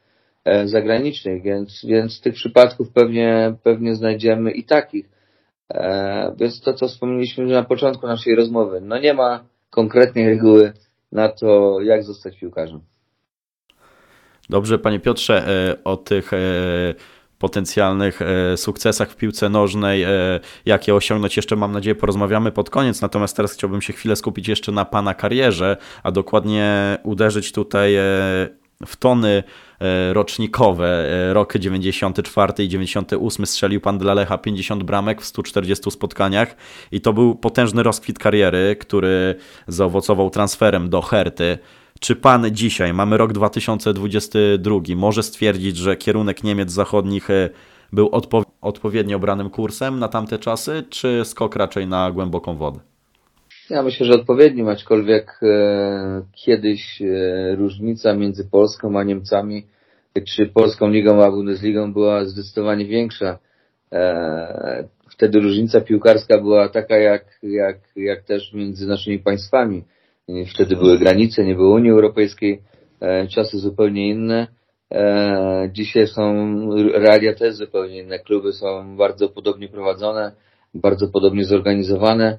zagranicznych, 0.66 1.44
więc, 1.44 1.86
więc 1.86 2.22
tych 2.22 2.34
przypadków 2.34 2.92
pewnie, 2.94 3.54
pewnie 3.64 3.96
znajdziemy 3.96 4.52
i 4.52 4.64
takich. 4.64 5.10
Więc 6.40 6.62
to, 6.62 6.74
co 6.74 6.88
wspomnieliśmy 6.88 7.46
na 7.46 7.64
początku 7.64 8.08
naszej 8.08 8.36
rozmowy, 8.36 8.82
no 8.82 9.00
nie 9.00 9.14
ma 9.14 9.44
konkretnej 9.70 10.26
reguły 10.26 10.74
na 11.12 11.30
to, 11.30 11.82
jak 11.82 12.04
zostać 12.04 12.38
piłkarzem. 12.38 12.82
Dobrze, 14.50 14.80
panie 14.80 15.00
Piotrze, 15.00 15.48
e, 15.48 15.84
o 15.84 15.98
tych 15.98 16.34
e, 16.34 16.38
potencjalnych 17.38 18.22
e, 18.22 18.58
sukcesach 18.58 19.12
w 19.12 19.16
piłce 19.16 19.50
nożnej, 19.50 20.06
jakie 20.66 20.96
osiągnąć 20.96 21.38
jeszcze 21.38 21.56
mam 21.56 21.72
nadzieję 21.72 21.96
porozmawiamy 21.96 22.52
pod 22.52 22.70
koniec, 22.70 23.02
natomiast 23.02 23.36
teraz 23.36 23.54
chciałbym 23.54 23.82
się 23.82 23.94
chwilę 23.94 24.16
skupić 24.16 24.48
jeszcze 24.48 24.72
na 24.72 24.86
pana 24.86 25.14
karierze, 25.14 25.78
a 26.04 26.12
dokładnie 26.12 26.98
uderzyć 27.04 27.52
tutaj 27.52 27.96
w 28.86 28.96
tony 28.96 29.44
e, 29.80 30.14
rocznikowe, 30.14 30.88
e, 30.88 31.34
rok 31.34 31.58
94 31.58 32.64
i 32.64 32.68
98 32.68 33.46
strzelił 33.46 33.82
pan 33.82 33.98
dla 33.98 34.14
Lecha 34.14 34.38
50 34.38 34.84
bramek 34.84 35.22
w 35.22 35.26
140 35.26 35.92
spotkaniach 35.92 36.56
i 36.92 37.02
to 37.02 37.14
był 37.14 37.36
potężny 37.36 37.84
rozkwit 37.84 38.20
kariery, 38.20 38.76
który 38.80 39.36
zaowocował 39.68 40.30
transferem 40.30 40.90
do 40.90 41.02
Herty. 41.02 41.58
Czy 42.00 42.16
pan 42.16 42.46
dzisiaj, 42.52 42.94
mamy 42.94 43.18
rok 43.18 43.34
2022, 43.34 44.80
może 44.96 45.24
stwierdzić, 45.24 45.78
że 45.78 45.98
kierunek 45.98 46.44
Niemiec 46.44 46.72
zachodnich 46.72 47.30
e, 47.30 47.50
był 47.94 48.10
odpo 48.12 48.44
odpowiednio 48.62 49.18
obranym 49.18 49.50
kursem 49.50 50.00
na 50.00 50.08
tamte 50.08 50.40
czasy, 50.40 50.84
czy 50.90 51.22
skok 51.26 51.56
raczej 51.56 51.88
na 51.88 52.12
głęboką 52.12 52.56
wodę? 52.56 52.89
Ja 53.70 53.84
myślę, 53.84 54.06
że 54.06 54.14
odpowiednim, 54.14 54.68
aczkolwiek 54.68 55.40
e, 55.44 56.22
kiedyś 56.46 57.02
e, 57.02 57.56
różnica 57.56 58.14
między 58.14 58.50
Polską 58.50 59.00
a 59.00 59.04
Niemcami, 59.04 59.68
czy 60.28 60.46
Polską 60.46 60.90
Ligą 60.90 61.24
a 61.24 61.32
Bundesligą 61.32 61.94
była 61.94 62.26
zdecydowanie 62.26 62.86
większa. 62.86 63.40
E, 63.92 64.88
wtedy 65.10 65.40
różnica 65.40 65.82
piłkarska 65.82 66.42
była 66.42 66.70
taka 66.70 66.98
jak, 66.98 67.40
jak, 67.44 67.78
jak 67.96 68.24
też 68.24 68.54
między 68.54 68.88
naszymi 68.88 69.20
państwami. 69.20 69.84
Wtedy 70.54 70.76
były 70.76 70.98
granice, 70.98 71.46
nie 71.46 71.56
było 71.56 71.76
Unii 71.76 71.92
Europejskiej, 71.92 72.62
e, 73.02 73.28
czasy 73.28 73.60
zupełnie 73.60 74.10
inne. 74.10 74.48
E, 74.92 75.70
dzisiaj 75.74 76.08
są 76.08 76.56
realia 76.94 77.34
też 77.34 77.56
zupełnie 77.56 77.98
inne. 77.98 78.20
Kluby 78.20 78.54
są 78.54 78.98
bardzo 78.98 79.30
podobnie 79.30 79.68
prowadzone, 79.68 80.32
bardzo 80.74 81.08
podobnie 81.08 81.44
zorganizowane 81.44 82.38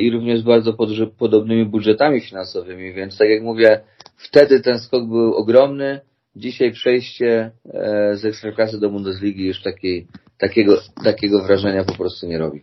i 0.00 0.10
również 0.10 0.42
bardzo 0.42 0.72
podobnymi 1.18 1.64
budżetami 1.64 2.20
finansowymi, 2.20 2.92
więc 2.92 3.18
tak 3.18 3.28
jak 3.28 3.42
mówię, 3.42 3.80
wtedy 4.16 4.60
ten 4.60 4.78
skok 4.78 5.08
był 5.08 5.34
ogromny, 5.34 6.00
dzisiaj 6.36 6.72
przejście 6.72 7.50
z 8.14 8.24
Ekstraklasy 8.24 8.80
do 8.80 8.90
Bundesligi 8.90 9.46
już 9.46 9.62
takiej, 9.62 10.06
takiego, 10.38 10.76
takiego 11.04 11.42
wrażenia 11.42 11.84
po 11.84 11.94
prostu 11.94 12.26
nie 12.26 12.38
robi. 12.38 12.60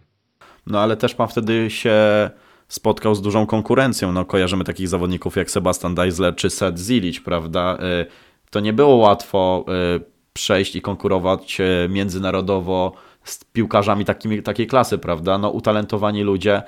No 0.68 0.80
ale 0.80 0.98
też 0.98 1.16
pan 1.16 1.28
wtedy 1.28 1.70
się 1.70 2.30
spotkał 2.68 3.16
z 3.16 3.22
dużą 3.22 3.46
konkurencją. 3.46 4.12
No, 4.12 4.26
kojarzymy 4.26 4.64
takich 4.64 4.88
zawodników 4.88 5.36
jak 5.36 5.52
Sebastian 5.52 5.96
Deisler 5.96 6.36
czy 6.36 6.50
Seth 6.50 6.78
Zilic, 6.78 7.20
prawda? 7.20 7.78
Y, 8.02 8.06
to 8.50 8.60
nie 8.60 8.74
było 8.74 8.96
łatwo 8.96 9.66
przejść 10.34 10.76
i 10.76 10.82
konkurować 10.82 11.58
międzynarodowo 11.90 12.94
z 13.26 13.46
piłkarzami 13.46 14.06
takimi, 14.06 14.44
takiej 14.44 14.68
klasy, 14.68 14.98
prawda? 14.98 15.38
No, 15.38 15.50
utalentowani 15.50 16.24
ludzie. 16.24 16.62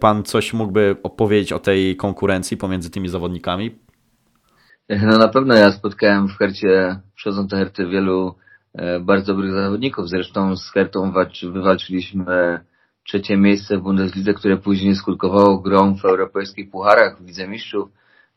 Pan 0.00 0.22
coś 0.22 0.52
mógłby 0.52 0.96
opowiedzieć 1.02 1.52
o 1.52 1.58
tej 1.58 1.96
konkurencji 1.96 2.56
pomiędzy 2.56 2.90
tymi 2.90 3.08
zawodnikami? 3.08 3.78
No 4.88 5.18
na 5.18 5.28
pewno 5.28 5.54
ja 5.54 5.72
spotkałem 5.72 6.28
w 6.28 6.38
Hercie, 6.38 7.00
przychodząc 7.14 7.50
do 7.50 7.56
Herty, 7.56 7.86
wielu 7.86 8.34
bardzo 9.00 9.32
dobrych 9.32 9.52
zawodników. 9.52 10.08
Zresztą 10.08 10.56
z 10.56 10.70
Hertą 10.70 11.12
wywalczyliśmy 11.52 12.60
trzecie 13.04 13.36
miejsce 13.36 13.78
w 13.78 13.82
Bundeslidze, 13.82 14.34
które 14.34 14.56
później 14.56 14.94
skutkowało 14.94 15.58
grą 15.58 15.96
w 15.96 16.04
europejskich 16.04 16.70
pucharach, 16.70 17.22
w 17.22 17.26
Lidze 17.26 17.48
Mistrzów, 17.48 17.88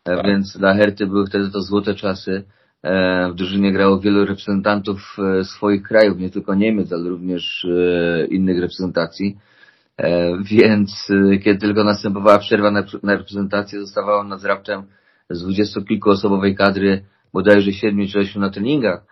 e, 0.06 0.16
tak. 0.16 0.26
więc 0.26 0.58
dla 0.58 0.74
Herty 0.74 1.08
były 1.08 1.26
wtedy 1.26 1.52
to 1.52 1.62
złote 1.62 1.96
czasy. 1.96 2.44
E, 2.86 3.30
w 3.32 3.36
drużynie 3.36 3.74
grało 3.74 4.00
wielu 4.00 4.26
reprezentantów 4.26 5.18
e, 5.40 5.44
swoich 5.44 5.84
krajów, 5.84 6.18
nie 6.18 6.30
tylko 6.30 6.56
Niemiec, 6.56 6.94
ale 6.94 7.10
również 7.10 7.68
innych 8.30 8.62
reprezentacji. 8.62 9.38
Więc 10.44 11.08
kiedy 11.44 11.60
tylko 11.60 11.84
następowała 11.84 12.40
przerwa 12.40 12.72
na 13.04 13.16
reprezentację, 13.16 13.80
zostawało 13.80 14.24
nad 14.24 14.44
raptem 14.44 14.84
z 15.30 15.42
dwudziestu 15.42 15.84
kilku 15.84 16.10
osobowej 16.10 16.56
kadry 16.56 17.04
bodajże 17.34 17.72
siedmiu 17.72 18.08
czy 18.08 18.20
ośmiu 18.20 18.42
na 18.42 18.50
treningach. 18.50 19.04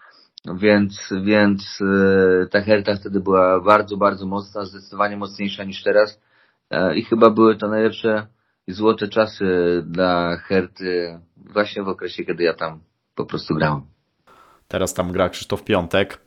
Więc, 0.57 1.13
więc 1.23 1.79
e, 1.81 2.47
ta 2.47 2.61
Herta 2.61 2.95
wtedy 2.95 3.19
była 3.19 3.61
bardzo, 3.61 3.97
bardzo 3.97 4.25
mocna, 4.25 4.65
zdecydowanie 4.65 5.17
mocniejsza 5.17 5.63
niż 5.63 5.83
teraz. 5.83 6.21
E, 6.69 6.95
I 6.95 7.03
chyba 7.03 7.29
były 7.29 7.57
to 7.57 7.67
najlepsze 7.67 8.27
i 8.67 8.71
złote 8.71 9.07
czasy 9.07 9.45
dla 9.87 10.37
Herty 10.37 11.19
właśnie 11.35 11.83
w 11.83 11.87
okresie, 11.87 12.25
kiedy 12.25 12.43
ja 12.43 12.53
tam 12.53 12.79
po 13.15 13.25
prostu 13.25 13.55
grałem. 13.55 13.81
Teraz 14.67 14.93
tam 14.93 15.11
gra 15.11 15.29
Krzysztof 15.29 15.63
Piątek. 15.63 16.19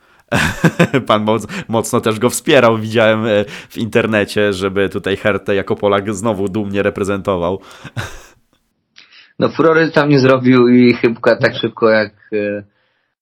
Pan 1.07 1.25
moc, 1.25 1.47
mocno 1.69 2.01
też 2.01 2.19
go 2.19 2.31
wspierał, 2.31 2.79
widziałem 2.79 3.27
e, 3.27 3.45
w 3.45 3.79
internecie, 3.79 4.53
żeby 4.53 4.89
tutaj 4.89 5.17
Hertę 5.17 5.55
jako 5.55 5.77
Polak 5.77 6.15
znowu 6.15 6.49
dumnie 6.49 6.83
reprezentował. 6.83 7.61
No 9.39 9.49
furory 9.49 9.91
tam 9.91 10.09
nie 10.09 10.19
zrobił 10.19 10.69
i 10.69 10.95
chyba 10.95 11.37
tak 11.37 11.57
szybko 11.57 11.91
jak 11.91 12.31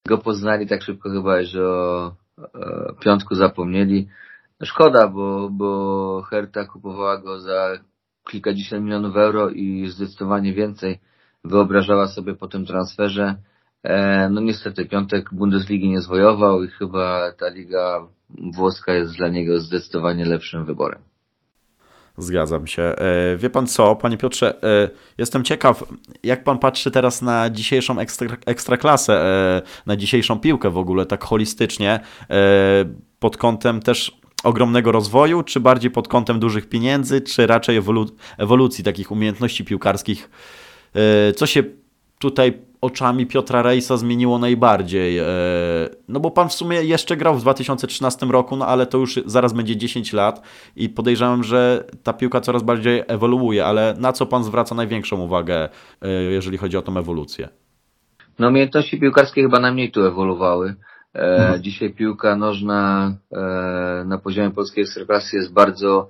go 0.08 0.18
poznali 0.18 0.66
tak 0.66 0.82
szybko 0.82 1.10
chyba, 1.10 1.42
że 1.42 1.68
o 1.68 2.16
piątku 3.00 3.34
zapomnieli. 3.34 4.08
Szkoda, 4.62 5.08
bo, 5.08 5.48
bo 5.50 6.22
Herta 6.30 6.64
kupowała 6.64 7.18
go 7.18 7.40
za 7.40 7.78
kilkadziesiąt 8.30 8.84
milionów 8.84 9.16
euro 9.16 9.50
i 9.50 9.88
zdecydowanie 9.88 10.52
więcej 10.52 11.00
wyobrażała 11.44 12.08
sobie 12.08 12.34
po 12.34 12.48
tym 12.48 12.66
transferze. 12.66 13.34
E, 13.84 14.28
no 14.30 14.40
niestety 14.40 14.86
piątek 14.86 15.28
Bundesligi 15.32 15.88
nie 15.88 16.00
zwojował 16.00 16.64
i 16.64 16.68
chyba 16.68 17.32
ta 17.32 17.48
liga 17.48 18.06
włoska 18.54 18.94
jest 18.94 19.16
dla 19.16 19.28
niego 19.28 19.60
zdecydowanie 19.60 20.24
lepszym 20.24 20.64
wyborem. 20.64 21.00
Zgadzam 22.18 22.66
się. 22.66 22.82
E, 22.82 23.36
wie 23.36 23.50
pan 23.50 23.66
co, 23.66 23.96
panie 23.96 24.16
Piotrze, 24.16 24.62
e, 24.62 24.88
jestem 25.18 25.44
ciekaw, 25.44 25.84
jak 26.22 26.44
pan 26.44 26.58
patrzy 26.58 26.90
teraz 26.90 27.22
na 27.22 27.50
dzisiejszą 27.50 27.98
ekstra, 27.98 28.36
ekstraklasę, 28.46 29.62
na 29.86 29.96
dzisiejszą 29.96 30.40
piłkę 30.40 30.70
w 30.70 30.78
ogóle, 30.78 31.06
tak 31.06 31.24
holistycznie, 31.24 32.00
pod 33.18 33.36
kątem 33.36 33.82
też 33.82 34.20
ogromnego 34.44 34.92
rozwoju, 34.92 35.42
czy 35.42 35.60
bardziej 35.60 35.90
pod 35.90 36.08
kątem 36.08 36.40
dużych 36.40 36.68
pieniędzy, 36.68 37.20
czy 37.20 37.46
raczej 37.46 37.76
ewolu 37.76 38.06
ewolucji 38.38 38.84
takich 38.84 39.10
umiejętności 39.10 39.64
piłkarskich? 39.64 40.30
Co 41.36 41.46
się 41.46 41.62
tutaj 42.24 42.52
oczami 42.80 43.26
Piotra 43.26 43.62
Rejsa 43.62 43.96
zmieniło 43.96 44.38
najbardziej? 44.38 45.18
E, 45.18 45.24
no 46.08 46.20
bo 46.20 46.30
pan 46.30 46.48
w 46.48 46.52
sumie 46.52 46.82
jeszcze 46.82 47.16
grał 47.16 47.34
w 47.34 47.40
2013 47.40 48.26
roku, 48.26 48.56
no 48.56 48.66
ale 48.66 48.86
to 48.86 48.98
już 48.98 49.20
zaraz 49.26 49.52
będzie 49.52 49.76
10 49.76 50.12
lat 50.12 50.42
i 50.76 50.88
podejrzewam, 50.88 51.44
że 51.44 51.84
ta 52.02 52.12
piłka 52.12 52.40
coraz 52.40 52.62
bardziej 52.62 53.02
ewoluuje, 53.06 53.66
ale 53.66 53.94
na 53.98 54.12
co 54.12 54.26
pan 54.26 54.44
zwraca 54.44 54.74
największą 54.74 55.20
uwagę, 55.20 55.68
e, 56.02 56.08
jeżeli 56.10 56.58
chodzi 56.58 56.76
o 56.76 56.82
tą 56.82 56.98
ewolucję? 56.98 57.48
No 58.38 58.48
umiejętności 58.48 59.00
piłkarskie 59.00 59.42
chyba 59.42 59.60
najmniej 59.60 59.90
tu 59.90 60.06
ewoluowały. 60.06 60.74
E, 61.14 61.18
mhm. 61.18 61.62
Dzisiaj 61.62 61.90
piłka 61.90 62.36
nożna 62.36 63.14
na 64.04 64.18
poziomie 64.18 64.50
polskiej 64.50 64.82
ekstraklasy 64.82 65.36
jest 65.36 65.52
bardzo 65.52 66.08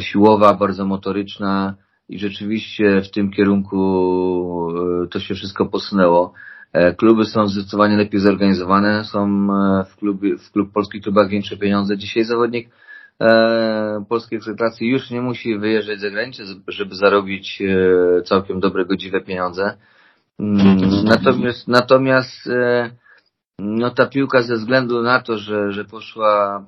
siłowa, 0.00 0.54
bardzo 0.54 0.84
motoryczna, 0.84 1.74
i 2.08 2.18
rzeczywiście 2.18 3.00
w 3.00 3.10
tym 3.10 3.30
kierunku 3.30 3.78
e, 5.04 5.08
to 5.08 5.20
się 5.20 5.34
wszystko 5.34 5.66
posunęło. 5.66 6.32
E, 6.72 6.94
kluby 6.94 7.24
są 7.24 7.46
zdecydowanie 7.46 7.96
lepiej 7.96 8.20
zorganizowane, 8.20 9.04
są 9.04 9.48
e, 9.52 9.84
w, 9.84 9.96
kluby, 9.96 10.38
w 10.38 10.50
klub, 10.50 10.72
polskich 10.72 11.02
klubach 11.02 11.28
większe 11.28 11.56
pieniądze. 11.56 11.98
Dzisiaj 11.98 12.24
zawodnik 12.24 12.68
e, 13.20 14.04
polskiej 14.08 14.36
ekstraklasy 14.36 14.84
już 14.84 15.10
nie 15.10 15.20
musi 15.20 15.58
wyjeżdżać 15.58 16.00
za 16.00 16.10
granicę, 16.10 16.42
żeby 16.68 16.94
zarobić 16.94 17.62
e, 17.62 18.22
całkiem 18.22 18.60
dobre, 18.60 18.84
godziwe 18.84 19.20
pieniądze. 19.20 19.76
Mm, 20.38 21.04
natomiast, 21.04 21.68
natomiast 21.68 22.46
e, 22.46 22.90
no 23.58 23.90
ta 23.90 24.06
piłka 24.06 24.42
ze 24.42 24.54
względu 24.54 25.02
na 25.02 25.22
to, 25.22 25.38
że, 25.38 25.72
że 25.72 25.84
poszła 25.84 26.64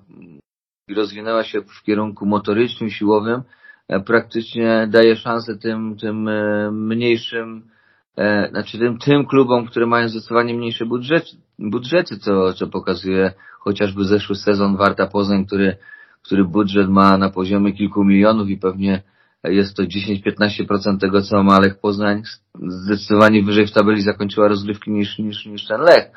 i 0.89 0.95
rozwinęła 0.95 1.45
się 1.45 1.61
w 1.61 1.83
kierunku 1.83 2.27
motorycznym, 2.27 2.91
siłowym, 2.91 3.43
praktycznie 4.07 4.89
daje 4.91 5.17
szansę 5.17 5.59
tym, 5.59 5.97
tym 5.97 6.29
e, 6.29 6.71
mniejszym, 6.73 7.63
e, 8.17 8.49
znaczy 8.51 8.79
tym, 8.79 8.99
tym 8.99 9.27
klubom, 9.27 9.67
które 9.67 9.87
mają 9.87 10.09
zdecydowanie 10.09 10.55
mniejsze 10.55 10.87
budżety, 10.87 11.27
budżety 11.59 12.19
co, 12.19 12.53
co 12.53 12.67
pokazuje 12.67 13.33
chociażby 13.61 14.05
zeszły 14.05 14.37
sezon 14.37 14.77
Warta 14.77 15.07
Poznań, 15.07 15.47
który, 15.47 15.77
który 16.23 16.45
budżet 16.45 16.89
ma 16.89 17.19
na 17.19 17.31
poziomie 17.31 17.73
kilku 17.73 18.05
milionów 18.05 18.49
i 18.49 18.57
pewnie 18.57 19.03
jest 19.45 19.77
to 19.77 19.83
10-15% 19.83 20.99
tego, 21.01 21.23
co 21.23 21.43
ma 21.43 21.61
Lech 21.61 21.81
Poznań. 21.81 22.23
Zdecydowanie 22.69 23.43
wyżej 23.43 23.67
w 23.67 23.73
tabeli 23.73 24.03
zakończyła 24.03 24.49
rozgrywki 24.49 24.91
niż, 24.91 25.19
niż, 25.19 25.47
niż 25.47 25.67
ten 25.67 25.81
Lech. 25.81 26.11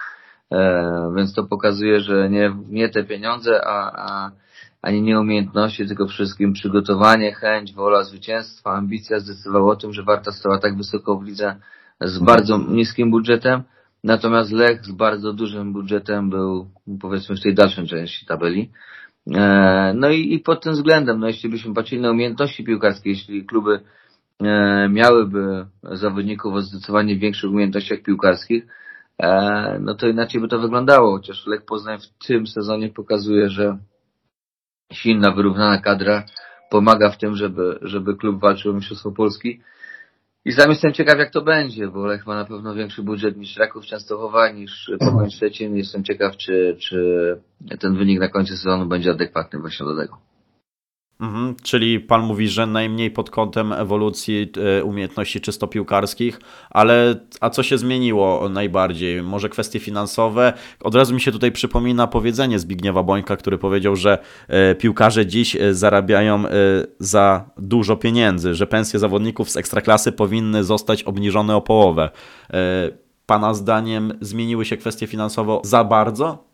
E, 0.52 1.14
więc 1.18 1.34
to 1.34 1.44
pokazuje, 1.44 2.00
że 2.00 2.30
nie, 2.30 2.56
nie 2.70 2.90
te 2.90 3.04
pieniądze, 3.04 3.62
a, 3.66 3.92
a 3.96 4.32
ani 4.82 5.02
nie 5.02 5.20
umiejętności, 5.20 5.88
tylko 5.88 6.08
wszystkim 6.08 6.54
przygotowanie, 6.54 7.34
chęć, 7.34 7.74
wola 7.74 8.04
zwycięstwa, 8.04 8.72
ambicja 8.72 9.20
zdecydowało 9.20 9.72
o 9.72 9.76
tym, 9.76 9.94
że 9.94 10.04
Warta 10.04 10.32
stała 10.32 10.60
tak 10.60 10.78
wysoko 10.78 11.18
w 11.18 11.24
lidze 11.24 11.56
z 12.02 12.20
bardzo 12.20 12.58
niskim 12.58 13.12
budżetem, 13.12 13.64
natomiast 14.04 14.52
Lech 14.52 14.86
z 14.86 14.92
bardzo 14.92 15.34
dużym 15.34 15.74
budżetem 15.74 16.30
był 16.30 16.70
powiedzmy 17.02 17.36
w 17.36 17.42
tej 17.42 17.54
dalszej 17.54 17.88
części 17.88 18.26
tabeli. 18.26 18.72
E, 19.34 19.94
no 19.96 20.10
i, 20.10 20.34
i 20.34 20.40
pod 20.40 20.64
tym 20.64 20.74
względem, 20.74 21.20
no 21.20 21.28
jeśli 21.28 21.50
byśmy 21.50 21.74
patrzyli 21.74 22.02
na 22.02 22.12
umiejętności 22.12 22.64
piłkarskie, 22.64 23.10
jeśli 23.10 23.46
kluby 23.46 23.80
e, 24.40 24.90
miałyby 24.90 25.66
zawodników 25.84 26.54
o 26.54 26.62
zdecydowanie 26.62 27.18
większych 27.18 27.50
umiejętnościach 27.50 28.02
piłkarskich, 28.02 28.68
no 29.80 29.96
to 29.96 30.08
inaczej 30.08 30.42
by 30.42 30.48
to 30.48 30.60
wyglądało. 30.60 31.18
Chociaż 31.18 31.48
Lech 31.48 31.66
Poznań 31.66 32.00
w 32.00 32.26
tym 32.28 32.48
sezonie 32.48 32.90
pokazuje, 32.90 33.50
że 33.50 33.78
silna, 34.94 35.32
wyrównana 35.32 35.82
kadra 35.82 36.24
pomaga 36.70 37.10
w 37.10 37.18
tym, 37.18 37.36
żeby, 37.36 37.80
żeby 37.82 38.16
klub 38.16 38.42
walczył 38.42 38.72
o 38.72 38.74
Mistrzostwo 38.74 39.12
Polski. 39.12 39.62
I 40.46 40.52
sam 40.52 40.70
jestem 40.70 40.94
ciekaw, 40.94 41.20
jak 41.20 41.32
to 41.32 41.42
będzie, 41.42 41.88
bo 41.88 42.06
Lech 42.06 42.28
ma 42.28 42.36
na 42.36 42.46
pewno 42.46 42.76
większy 42.76 43.04
budżet 43.04 43.38
niż 43.38 43.58
Raków 43.58 43.86
Częstochowa, 43.86 44.52
niż 44.52 44.92
Pogoń 45.00 45.32
Szczecin. 45.32 45.78
Jestem 45.78 46.04
ciekaw, 46.04 46.38
czy, 46.38 46.78
czy 46.80 46.98
ten 47.80 47.96
wynik 47.98 48.20
na 48.20 48.28
końcu 48.28 48.58
sezonu 48.58 48.86
będzie 48.86 49.12
adekwatny 49.12 49.60
właśnie 49.60 49.86
do 49.86 49.98
tego. 49.98 50.31
Mhm, 51.22 51.56
czyli 51.64 52.00
pan 52.00 52.22
mówi, 52.22 52.48
że 52.48 52.68
najmniej 52.68 53.12
pod 53.12 53.30
kątem 53.30 53.74
ewolucji 53.74 54.52
e, 54.80 54.84
umiejętności 54.84 55.42
czysto 55.42 55.68
piłkarskich, 55.68 56.40
ale 56.70 57.16
a 57.42 57.50
co 57.50 57.64
się 57.64 57.78
zmieniło 57.78 58.50
najbardziej? 58.50 59.24
Może 59.24 59.50
kwestie 59.50 59.80
finansowe? 59.80 60.54
Od 60.84 60.96
razu 60.96 61.14
mi 61.14 61.22
się 61.22 61.32
tutaj 61.32 61.52
przypomina 61.52 62.08
powiedzenie 62.08 62.60
Zbigniewa 62.60 63.04
Bońka, 63.04 63.38
który 63.38 63.58
powiedział, 63.58 63.96
że 63.96 64.18
e, 64.48 64.76
piłkarze 64.76 65.26
dziś 65.26 65.56
e, 65.56 65.74
zarabiają 65.74 66.44
za 67.00 67.50
dużo 67.58 67.96
pieniędzy, 67.96 68.56
że 68.56 68.68
pensje 68.68 69.00
zawodników 69.00 69.50
z 69.50 69.58
ekstraklasy 69.58 70.12
powinny 70.12 70.64
zostać 70.64 71.04
obniżone 71.04 71.56
o 71.56 71.62
połowę. 71.62 72.10
Pana 73.26 73.54
zdaniem 73.54 74.14
zmieniły 74.22 74.66
się 74.66 74.78
kwestie 74.78 75.08
finansowe 75.08 75.60
za 75.64 75.84
bardzo? 75.84 76.51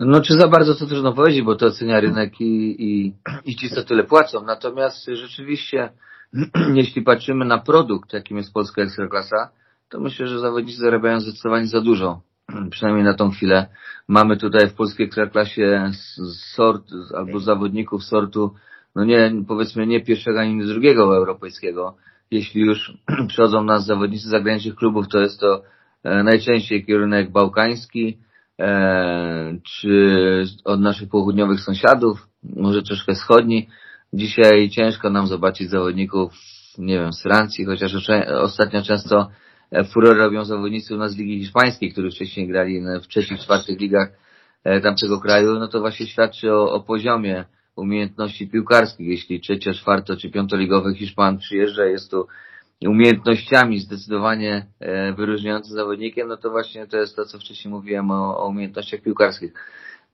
No 0.00 0.20
czy 0.20 0.34
za 0.34 0.48
bardzo 0.48 0.74
to 0.74 0.86
trudno 0.86 1.12
powiedzieć, 1.12 1.42
bo 1.42 1.56
to 1.56 1.66
ocenia 1.66 2.00
rynek 2.00 2.40
i, 2.40 2.76
i, 2.78 3.14
i 3.44 3.56
ci, 3.56 3.70
co 3.70 3.82
tyle 3.82 4.04
płacą. 4.04 4.44
Natomiast 4.44 5.06
rzeczywiście, 5.12 5.92
jeśli 6.74 7.02
patrzymy 7.02 7.44
na 7.44 7.58
produkt, 7.58 8.12
jakim 8.12 8.36
jest 8.36 8.52
polska 8.52 8.82
ekstraklasa, 8.82 9.50
to 9.88 10.00
myślę, 10.00 10.26
że 10.26 10.38
zawodnicy 10.38 10.78
zarabiają 10.78 11.20
zdecydowanie 11.20 11.66
za 11.66 11.80
dużo. 11.80 12.20
Przynajmniej 12.70 13.04
na 13.04 13.14
tą 13.14 13.30
chwilę. 13.30 13.66
Mamy 14.08 14.36
tutaj 14.36 14.68
w 14.68 14.74
polskiej 14.74 15.06
ekstraklasie 15.06 15.90
sort 16.54 16.84
albo 17.16 17.40
zawodników 17.40 18.04
sortu, 18.04 18.54
no 18.94 19.04
nie, 19.04 19.32
powiedzmy 19.48 19.86
nie 19.86 20.00
pierwszego 20.00 20.40
ani 20.40 20.66
drugiego 20.66 21.16
europejskiego. 21.16 21.96
Jeśli 22.30 22.60
już 22.60 22.98
przychodzą 23.28 23.64
nas 23.64 23.86
zawodnicy 23.86 24.28
zagranicznych 24.28 24.74
klubów, 24.74 25.08
to 25.08 25.18
jest 25.18 25.40
to 25.40 25.62
e, 26.04 26.22
najczęściej 26.22 26.86
kierunek 26.86 27.30
bałkański, 27.30 28.18
czy 29.62 30.44
od 30.64 30.80
naszych 30.80 31.08
południowych 31.08 31.60
sąsiadów, 31.60 32.28
może 32.56 32.82
troszkę 32.82 33.14
wschodni. 33.14 33.68
Dzisiaj 34.12 34.70
ciężko 34.70 35.10
nam 35.10 35.26
zobaczyć 35.26 35.70
zawodników, 35.70 36.32
nie 36.78 36.98
wiem, 36.98 37.12
z 37.12 37.22
Francji, 37.22 37.64
chociaż 37.64 38.10
ostatnio 38.40 38.82
często 38.82 39.30
e, 39.70 39.84
furor 39.84 40.16
robią 40.16 40.44
zawodnicy 40.44 40.94
u 40.94 40.98
nas 40.98 41.12
z 41.12 41.16
Ligi 41.16 41.38
Hiszpańskiej, 41.38 41.92
którzy 41.92 42.10
wcześniej 42.10 42.48
grali 42.48 42.82
w 43.02 43.06
trzecich, 43.06 43.40
czwartych 43.40 43.80
ligach 43.80 44.08
e, 44.64 44.80
tamtego 44.80 45.20
kraju, 45.20 45.58
no 45.58 45.68
to 45.68 45.80
właśnie 45.80 46.06
świadczy 46.06 46.52
o, 46.52 46.72
o 46.72 46.80
poziomie 46.80 47.44
umiejętności 47.76 48.48
piłkarskich. 48.48 49.08
Jeśli 49.08 49.40
trzecio, 49.40 49.72
czwarto 49.72 50.16
czy 50.16 50.30
piątoligowy 50.30 50.94
Hiszpan 50.94 51.38
przyjeżdża, 51.38 51.84
jest 51.84 52.10
tu 52.10 52.26
umiejętnościami 52.82 53.78
zdecydowanie 53.78 54.66
e, 54.80 55.12
wyróżniającym 55.12 55.76
zawodnikiem, 55.76 56.28
no 56.28 56.36
to 56.36 56.50
właśnie 56.50 56.86
to 56.86 56.96
jest 56.96 57.16
to, 57.16 57.24
co 57.24 57.38
wcześniej 57.38 57.74
mówiłem 57.74 58.10
o, 58.10 58.38
o 58.38 58.48
umiejętnościach 58.48 59.00
piłkarskich. 59.00 59.52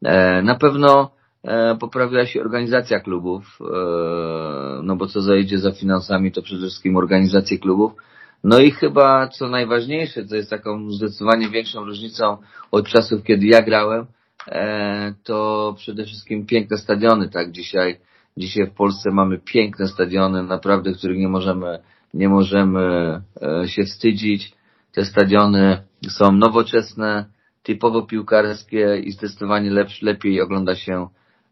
E, 0.04 0.42
na 0.42 0.54
pewno 0.54 1.10
e, 1.44 1.76
poprawiła 1.80 2.26
się 2.26 2.40
organizacja 2.40 3.00
klubów, 3.00 3.58
no 4.82 4.96
bo 4.96 5.06
co 5.06 5.20
zajdzie 5.22 5.58
za 5.58 5.72
finansami, 5.72 6.32
to 6.32 6.42
przede 6.42 6.60
wszystkim 6.60 6.96
organizację 6.96 7.58
klubów. 7.58 7.92
No 8.44 8.58
i 8.58 8.70
chyba 8.70 9.28
co 9.28 9.48
najważniejsze, 9.48 10.24
co 10.24 10.36
jest 10.36 10.50
taką 10.50 10.90
zdecydowanie 10.90 11.48
większą 11.48 11.84
różnicą 11.84 12.36
od 12.70 12.88
czasów, 12.88 13.22
kiedy 13.24 13.46
ja 13.46 13.62
grałem, 13.62 14.06
to 15.24 15.74
przede 15.76 16.04
wszystkim 16.04 16.46
piękne 16.46 16.76
stadiony, 16.76 17.28
tak? 17.28 17.52
Dzisiaj, 17.52 18.00
dzisiaj 18.36 18.66
w 18.66 18.74
Polsce 18.74 19.10
mamy 19.10 19.38
piękne 19.38 19.88
stadiony, 19.88 20.42
naprawdę, 20.42 20.92
których 20.92 21.18
nie 21.18 21.28
możemy 21.28 21.78
nie 22.14 22.28
możemy 22.28 22.80
e, 23.42 23.68
się 23.68 23.84
wstydzić. 23.84 24.52
Te 24.92 25.04
stadiony 25.04 25.82
są 26.08 26.32
nowoczesne, 26.32 27.24
typowo 27.62 28.02
piłkarskie 28.02 29.00
i 29.04 29.12
zdecydowanie 29.12 29.70
lepszy, 29.70 30.04
lepiej 30.04 30.40
ogląda 30.40 30.74
się 30.74 31.08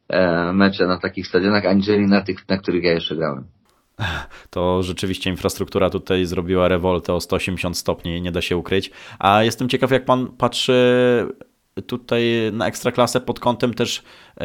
e, 0.09 0.53
mecze 0.53 0.87
na 0.87 0.99
takich 0.99 1.27
stadionach, 1.27 1.67
aniżeli 1.67 2.07
na 2.07 2.21
tych, 2.21 2.49
na 2.49 2.59
których 2.59 2.85
ja 2.85 2.93
jeszcze 2.93 3.17
grałem. 3.17 3.45
To 4.51 4.83
rzeczywiście 4.83 5.31
infrastruktura 5.31 5.91
tutaj 5.91 6.25
zrobiła 6.25 6.69
rewoltę 6.69 7.15
o 7.15 7.21
180 7.21 7.77
stopni, 7.77 8.23
nie 8.23 8.33
da 8.33 8.41
się 8.41 8.57
ukryć. 8.57 8.91
A 9.19 9.43
jestem 9.43 9.69
ciekaw, 9.69 9.91
jak 9.91 10.05
pan 10.05 10.27
patrzy 10.27 10.75
tutaj 11.87 12.25
na 12.53 12.67
ekstraklasę 12.67 13.21
pod 13.21 13.41
kątem 13.41 13.75
też 13.75 14.03
e, 14.41 14.45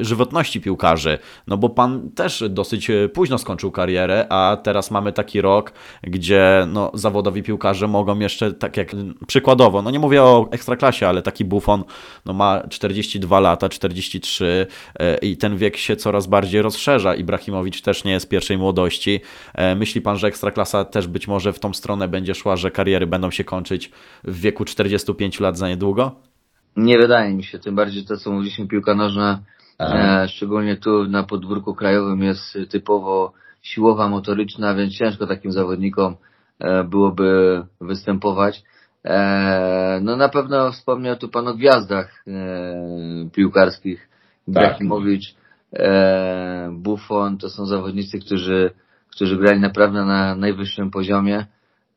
żywotności 0.00 0.60
piłkarzy, 0.60 1.18
no 1.46 1.56
bo 1.56 1.68
pan 1.68 2.10
też 2.10 2.44
dosyć 2.50 2.90
późno 3.14 3.38
skończył 3.38 3.70
karierę, 3.70 4.26
a 4.28 4.56
teraz 4.62 4.90
mamy 4.90 5.12
taki 5.12 5.40
rok, 5.40 5.72
gdzie 6.02 6.66
no, 6.72 6.90
zawodowi 6.94 7.42
piłkarze 7.42 7.88
mogą 7.88 8.18
jeszcze, 8.18 8.52
tak 8.52 8.76
jak 8.76 8.88
przykładowo, 9.26 9.82
no 9.82 9.90
nie 9.90 9.98
mówię 9.98 10.22
o 10.22 10.48
ekstraklasie, 10.50 11.08
ale 11.08 11.22
taki 11.22 11.44
Buffon 11.44 11.84
no, 12.24 12.32
ma 12.32 12.62
42 12.68 13.40
lata, 13.40 13.68
43 13.68 14.66
e, 14.98 15.16
i 15.16 15.36
ten 15.36 15.56
wiek 15.56 15.76
się 15.76 15.96
coraz 15.96 16.26
bardziej 16.26 16.62
rozszerza. 16.62 17.14
Ibrahimowicz 17.14 17.82
też 17.82 18.04
nie 18.04 18.12
jest 18.12 18.28
pierwszej 18.28 18.58
młodości. 18.58 19.20
E, 19.54 19.74
myśli 19.74 20.00
pan, 20.00 20.18
że 20.18 20.26
ekstraklasa 20.26 20.84
też 20.84 21.06
być 21.06 21.28
może 21.28 21.52
w 21.52 21.58
tą 21.58 21.74
stronę 21.74 22.08
będzie 22.08 22.34
szła, 22.34 22.56
że 22.56 22.70
kariery 22.70 23.06
będą 23.06 23.30
się 23.30 23.44
kończyć 23.44 23.90
w 24.24 24.40
wieku 24.40 24.64
45 24.64 25.40
lat 25.40 25.58
za 25.58 25.68
niedługo? 25.68 26.31
Nie 26.76 26.98
wydaje 26.98 27.34
mi 27.34 27.44
się, 27.44 27.58
tym 27.58 27.74
bardziej 27.74 28.04
to, 28.04 28.16
co 28.16 28.30
mówiliśmy, 28.30 28.68
piłka 28.68 28.94
nożna, 28.94 29.38
e, 29.80 30.26
szczególnie 30.28 30.76
tu 30.76 31.04
na 31.04 31.22
podwórku 31.22 31.74
krajowym 31.74 32.22
jest 32.22 32.58
typowo 32.70 33.32
siłowa, 33.62 34.08
motoryczna, 34.08 34.74
więc 34.74 34.92
ciężko 34.94 35.26
takim 35.26 35.52
zawodnikom 35.52 36.16
e, 36.58 36.84
byłoby 36.84 37.62
występować. 37.80 38.62
E, 39.04 40.00
no 40.02 40.16
na 40.16 40.28
pewno 40.28 40.72
wspomniał 40.72 41.16
tu 41.16 41.28
Pan 41.28 41.48
o 41.48 41.54
gwiazdach 41.54 42.24
e, 42.26 43.30
piłkarskich. 43.32 44.08
Ibrahimowicz, 44.48 45.34
e, 45.72 46.70
Buffon, 46.72 47.38
to 47.38 47.48
są 47.50 47.66
zawodnicy, 47.66 48.18
którzy, 48.18 48.70
którzy 49.10 49.36
grali 49.36 49.60
naprawdę 49.60 50.04
na 50.04 50.34
najwyższym 50.34 50.90
poziomie 50.90 51.46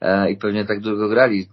e, 0.02 0.32
i 0.32 0.38
pewnie 0.38 0.66
tak 0.66 0.80
długo 0.80 1.10
grali. 1.10 1.48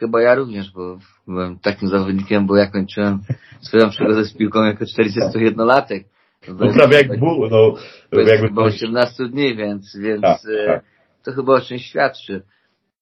Chyba 0.00 0.22
ja 0.22 0.34
również, 0.34 0.72
bo 0.72 0.98
byłem 1.26 1.58
takim 1.58 1.88
zawodnikiem, 1.88 2.46
bo 2.46 2.56
ja 2.56 2.66
kończyłem 2.66 3.18
swoją 3.60 3.90
przygodę 3.90 4.24
z 4.24 4.32
piłką 4.32 4.64
jako 4.64 4.84
41-latek. 4.84 6.04
No 6.48 6.72
prawie 6.72 6.96
jak 6.96 7.18
był, 7.18 7.48
no. 7.50 7.74
Jest 8.12 8.42
chyba 8.42 8.62
18 8.62 9.28
dni, 9.28 9.56
więc, 9.56 9.96
więc 9.96 10.22
tak, 10.22 10.40
e, 10.60 10.66
tak. 10.66 10.84
to 11.24 11.32
chyba 11.32 11.52
o 11.52 11.60
czymś 11.60 11.86
świadczy. 11.86 12.42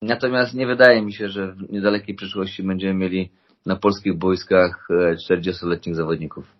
Natomiast 0.01 0.53
nie 0.53 0.67
wydaje 0.67 1.01
mi 1.01 1.13
się, 1.13 1.29
że 1.29 1.51
w 1.51 1.71
niedalekiej 1.71 2.15
przyszłości 2.15 2.63
będziemy 2.63 2.93
mieli 2.93 3.29
na 3.65 3.75
polskich 3.75 4.17
boiskach 4.17 4.87
40-letnich 5.29 5.93
e, 5.93 5.95
zawodników. 5.95 6.58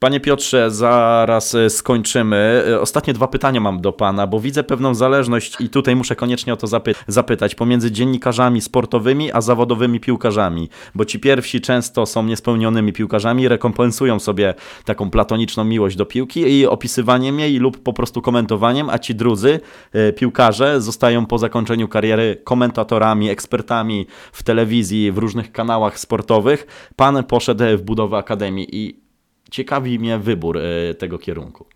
Panie 0.00 0.20
Piotrze, 0.20 0.70
zaraz 0.70 1.54
e, 1.54 1.70
skończymy. 1.70 2.64
E, 2.68 2.80
ostatnie 2.80 3.14
dwa 3.14 3.28
pytania 3.28 3.60
mam 3.60 3.80
do 3.80 3.92
Pana, 3.92 4.26
bo 4.26 4.40
widzę 4.40 4.64
pewną 4.64 4.94
zależność 4.94 5.60
i 5.60 5.68
tutaj 5.68 5.96
muszę 5.96 6.16
koniecznie 6.16 6.52
o 6.52 6.56
to 6.56 6.66
zapy 6.66 6.94
zapytać 7.06 7.54
pomiędzy 7.54 7.90
dziennikarzami 7.90 8.60
sportowymi 8.60 9.32
a 9.32 9.40
zawodowymi 9.40 10.00
piłkarzami, 10.00 10.68
bo 10.94 11.04
ci 11.04 11.20
pierwsi 11.20 11.60
często 11.60 12.06
są 12.06 12.22
niespełnionymi 12.22 12.92
piłkarzami, 12.92 13.48
rekompensują 13.48 14.18
sobie 14.18 14.54
taką 14.84 15.10
platoniczną 15.10 15.64
miłość 15.64 15.96
do 15.96 16.06
piłki 16.06 16.40
i 16.40 16.66
opisywaniem 16.66 17.40
jej 17.40 17.56
lub 17.56 17.82
po 17.82 17.92
prostu 17.92 18.22
komentowaniem, 18.22 18.90
a 18.90 18.98
ci 18.98 19.14
drudzy 19.14 19.60
e, 19.92 20.12
piłkarze 20.12 20.80
zostają 20.80 21.26
po 21.26 21.38
zakończeniu 21.38 21.88
kariery 21.88 22.40
komentatorami, 22.44 23.30
ekspertami 23.30 24.06
w 24.32 24.42
telewizji, 24.42 25.12
w 25.12 25.18
różnych 25.18 25.52
kanałach 25.52 25.98
sportowych. 25.98 26.90
Pan 26.96 27.24
poszedł 27.24 27.64
w 27.76 27.82
budowę 27.82 28.16
akademii 28.16 28.76
i 28.76 29.09
ciekawi 29.50 29.98
mnie 29.98 30.18
wybór 30.18 30.58
e, 30.58 30.94
tego 30.94 31.18
kierunku. 31.18 31.66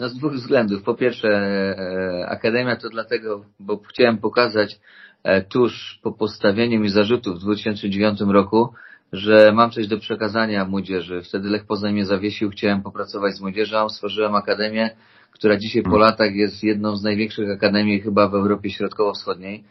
No 0.00 0.08
z 0.08 0.14
dwóch 0.14 0.32
względów. 0.32 0.82
Po 0.82 0.94
pierwsze, 0.94 1.28
e, 1.28 2.26
Akademia 2.28 2.76
to 2.76 2.88
dlatego, 2.88 3.44
bo 3.60 3.80
chciałem 3.88 4.18
pokazać 4.18 4.80
e, 5.22 5.42
tuż 5.42 6.00
po 6.02 6.12
postawieniu 6.12 6.80
mi 6.80 6.88
zarzutów 6.88 7.36
w 7.36 7.40
2009 7.40 8.20
roku, 8.20 8.68
że 9.12 9.52
mam 9.52 9.70
coś 9.70 9.86
do 9.86 9.98
przekazania 9.98 10.64
młodzieży. 10.64 11.22
Wtedy 11.22 11.48
Lech 11.48 11.64
Poznań 11.64 11.92
mnie 11.92 12.06
zawiesił, 12.06 12.50
chciałem 12.50 12.82
popracować 12.82 13.34
z 13.34 13.40
młodzieżą, 13.40 13.88
stworzyłem 13.88 14.34
Akademię, 14.34 14.90
która 15.32 15.56
dzisiaj 15.56 15.82
po 15.82 15.90
hmm. 15.90 16.08
latach 16.08 16.34
jest 16.34 16.62
jedną 16.62 16.96
z 16.96 17.02
największych 17.02 17.50
akademii 17.50 18.00
chyba 18.00 18.28
w 18.28 18.34
Europie 18.34 18.70
Środkowo-Wschodniej. 18.70 19.64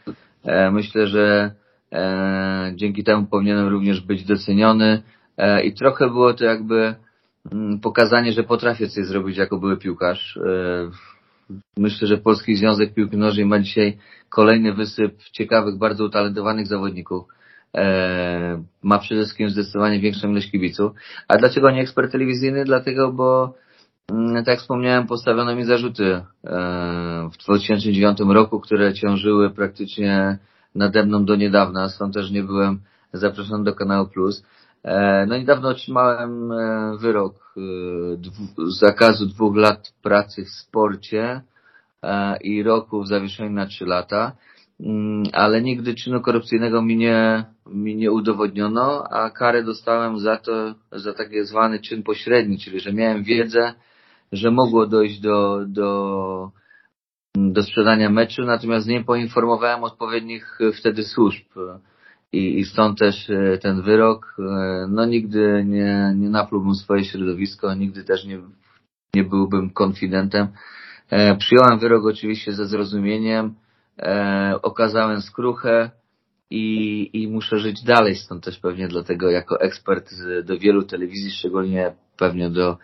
Myślę, 0.72 1.06
że 1.06 1.52
dzięki 2.74 3.04
temu 3.04 3.26
powinienem 3.26 3.68
również 3.68 4.00
być 4.00 4.24
doceniony 4.24 5.02
i 5.64 5.74
trochę 5.74 6.06
było 6.06 6.34
to 6.34 6.44
jakby 6.44 6.94
pokazanie, 7.82 8.32
że 8.32 8.42
potrafię 8.42 8.88
coś 8.88 9.06
zrobić 9.06 9.36
jako 9.36 9.58
były 9.58 9.76
piłkarz. 9.76 10.36
E, 10.36 10.90
myślę, 11.76 12.08
że 12.08 12.18
Polski 12.18 12.56
Związek 12.56 12.94
Piłki 12.94 13.16
Nożnej 13.16 13.46
ma 13.46 13.60
dzisiaj 13.60 13.98
kolejny 14.28 14.72
wysyp 14.72 15.22
ciekawych, 15.32 15.78
bardzo 15.78 16.04
utalentowanych 16.04 16.66
zawodników. 16.66 17.24
e, 17.76 18.62
ma 18.82 18.98
przede 18.98 19.20
wszystkim 19.20 19.50
zdecydowanie 19.50 20.00
większą 20.00 20.30
ilość 20.30 20.50
kibiców. 20.50 20.92
A 21.28 21.36
dlaczego 21.36 21.70
nie 21.70 21.80
ekspert 21.80 22.12
telewizyjny? 22.12 22.64
Dlatego, 22.64 23.12
bo 23.12 23.54
mm, 24.12 24.34
tak 24.34 24.46
jak 24.46 24.58
wspomniałem, 24.58 25.06
postawiono 25.06 25.56
mi 25.56 25.64
zarzuty 25.64 26.04
e, 26.04 26.22
w 27.32 27.36
2009 27.44 28.18
roku, 28.28 28.60
które 28.60 28.94
ciążyły 28.94 29.50
praktycznie 29.50 30.38
nade 30.74 31.04
mną 31.04 31.24
do 31.24 31.36
niedawna, 31.36 31.88
stąd 31.88 32.14
też 32.14 32.30
nie 32.30 32.42
byłem 32.42 32.80
zaproszony 33.12 33.64
do 33.64 33.74
kanału 33.74 34.08
Plus. 34.08 34.44
E, 34.86 35.26
no 35.26 35.38
niedawno 35.38 35.68
otrzymałem 35.68 36.52
e, 36.52 36.96
wyrok 37.00 37.54
e, 37.56 37.60
zakazu 38.78 39.26
dwóch 39.26 39.56
lat 39.56 39.92
pracy 40.02 40.44
w 40.44 40.48
sporcie 40.48 41.42
i 42.40 42.62
roku 42.62 43.02
w 43.02 43.08
zawieszeniu 43.08 43.50
na 43.50 43.66
trzy 43.66 43.84
lata, 43.86 44.36
mm, 44.80 45.22
ale 45.32 45.62
nigdy 45.62 45.94
czynu 45.94 46.20
korupcyjnego 46.20 46.82
mi 46.82 46.96
nie, 46.96 47.44
mi 47.66 47.96
nie 47.96 48.12
udowodniono, 48.12 49.04
a 49.10 49.30
karę 49.30 49.64
dostałem 49.64 50.18
za 50.18 50.36
to, 50.36 50.74
za 50.92 51.14
taki 51.14 51.44
zwany 51.44 51.80
czyn 51.80 52.02
pośredni, 52.02 52.58
czyli 52.58 52.80
że 52.80 52.92
miałem 52.92 53.22
wiedzę, 53.22 53.74
że 54.32 54.50
mogło 54.50 54.86
dojść 54.86 55.20
do, 55.20 55.60
do, 55.66 56.50
do 57.34 57.62
sprzedania 57.62 58.10
meczu, 58.10 58.42
natomiast 58.42 58.86
nie 58.86 59.04
poinformowałem 59.04 59.84
odpowiednich 59.84 60.58
wtedy 60.78 61.02
służb 61.02 61.44
i, 62.36 62.58
i 62.58 62.64
stąd 62.64 62.98
też 62.98 63.30
e, 63.30 63.58
ten 63.58 63.82
wyrok. 63.82 64.36
E, 64.38 64.86
no 64.88 65.06
nigdy 65.06 65.64
nie, 65.66 66.14
nie 66.16 66.28
naplułbym 66.30 66.74
swoje 66.74 67.04
środowisko, 67.04 67.74
nigdy 67.74 68.04
też 68.04 68.24
nie, 68.24 68.38
nie 69.14 69.24
byłbym 69.24 69.70
konfidentem. 69.70 70.48
E, 71.10 71.36
przyjąłem 71.36 71.78
wyrok 71.78 72.04
oczywiście 72.04 72.52
ze 72.52 72.66
zrozumieniem, 72.66 73.54
okazałem 74.62 75.22
skruchę 75.22 75.90
i, 76.50 77.10
i 77.12 77.28
muszę 77.28 77.58
żyć 77.58 77.82
dalej, 77.84 78.14
stąd 78.14 78.44
też 78.44 78.58
pewnie 78.58 78.88
dlatego 78.88 79.30
jako 79.30 79.60
ekspert 79.60 80.10
do 80.44 80.58
wielu 80.58 80.82
telewizji, 80.82 81.30
szczególnie 81.30 81.92
pewnie 82.16 82.50
do 82.50 82.76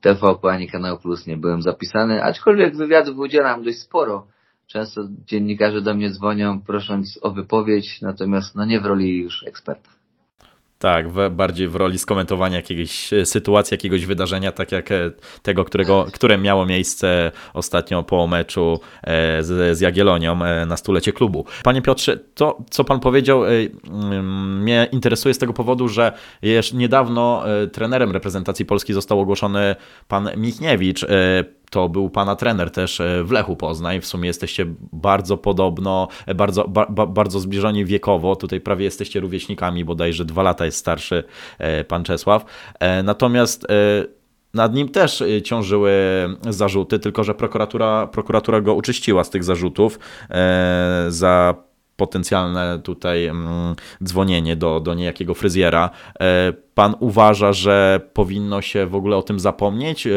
TVP 0.00 0.48
ani 0.48 0.68
Kanał 0.68 0.98
Plus 0.98 1.26
nie 1.26 1.36
byłem 1.36 1.62
zapisany, 1.62 2.24
aczkolwiek 2.24 2.76
wywiadów 2.76 3.18
udzielam 3.18 3.62
dość 3.62 3.78
sporo 3.78 4.26
Często 4.68 5.08
dziennikarze 5.26 5.82
do 5.82 5.94
mnie 5.94 6.10
dzwonią 6.10 6.60
prosząc 6.60 7.18
o 7.22 7.30
wypowiedź, 7.30 8.00
natomiast 8.02 8.54
no 8.54 8.64
nie 8.64 8.80
w 8.80 8.86
roli 8.86 9.18
już 9.18 9.44
eksperta. 9.46 9.90
Tak, 10.78 11.08
w, 11.08 11.30
bardziej 11.30 11.68
w 11.68 11.76
roli 11.76 11.98
skomentowania 11.98 12.56
jakiejś 12.56 13.12
e, 13.12 13.26
sytuacji, 13.26 13.74
jakiegoś 13.74 14.06
wydarzenia, 14.06 14.52
tak 14.52 14.72
jak 14.72 14.92
e, 14.92 15.10
tego, 15.42 15.64
którego, 15.64 16.06
które 16.12 16.38
miało 16.38 16.66
miejsce 16.66 17.32
ostatnio 17.54 18.02
po 18.02 18.26
meczu 18.26 18.80
e, 19.02 19.42
z, 19.42 19.78
z 19.78 19.80
Jagiellonią 19.80 20.38
na 20.66 20.76
stulecie 20.76 21.12
klubu. 21.12 21.44
Panie 21.64 21.82
Piotrze, 21.82 22.16
to 22.34 22.58
co 22.70 22.84
pan 22.84 23.00
powiedział 23.00 23.44
mm, 23.44 24.62
mnie 24.62 24.88
interesuje 24.92 25.34
z 25.34 25.38
tego 25.38 25.52
powodu, 25.52 25.88
że 25.88 26.12
niedawno 26.74 27.44
trenerem 27.72 28.10
reprezentacji 28.10 28.64
Polski 28.64 28.92
został 28.92 29.20
ogłoszony 29.20 29.76
pan 30.08 30.30
Michniewicz 30.36 31.04
to 31.70 31.88
był 31.88 32.10
pana 32.10 32.36
trener 32.36 32.70
też 32.70 33.00
e, 33.00 33.24
w 33.24 33.30
Lechu 33.30 33.56
Poznań. 33.56 34.00
W 34.00 34.06
sumie 34.06 34.26
jesteście 34.26 34.66
bardzo 34.92 35.36
podobno, 35.36 36.08
e, 36.26 36.34
bardzo, 36.34 36.68
ba, 36.68 36.86
bardzo 36.86 37.40
zbliżeni 37.40 37.84
wiekowo. 37.84 38.36
Tutaj 38.36 38.60
prawie 38.60 38.84
jesteście 38.84 39.20
rówieśnikami, 39.20 39.84
bodajże 39.84 40.24
dwa 40.24 40.42
lata 40.42 40.64
jest 40.64 40.78
starszy 40.78 41.24
e, 41.58 41.84
pan 41.84 42.04
Czesław. 42.04 42.44
Natomiast 43.04 43.66
nad 44.54 44.74
nim 44.74 44.88
też 44.88 45.22
ciążyły 45.44 45.92
zarzuty, 46.48 46.98
tylko 46.98 47.24
że 47.24 47.34
prokuratura, 47.34 48.06
prokuratura 48.06 48.60
go 48.60 48.74
uczyściła 48.74 49.24
z 49.24 49.30
tych 49.30 49.44
zarzutów 49.44 49.98
za 51.08 51.54
potencjalne 51.98 52.78
tutaj 52.78 53.26
mm, 53.26 53.74
dzwonienie 54.04 54.56
do, 54.56 54.80
do 54.80 54.94
niejakiego 54.94 55.34
fryzjera. 55.34 55.90
E, 56.20 56.52
pan 56.74 56.94
uważa, 57.00 57.52
że 57.52 58.00
powinno 58.12 58.62
się 58.62 58.86
w 58.86 58.94
ogóle 58.94 59.16
o 59.16 59.22
tym 59.22 59.40
zapomnieć? 59.40 60.06
E, 60.06 60.10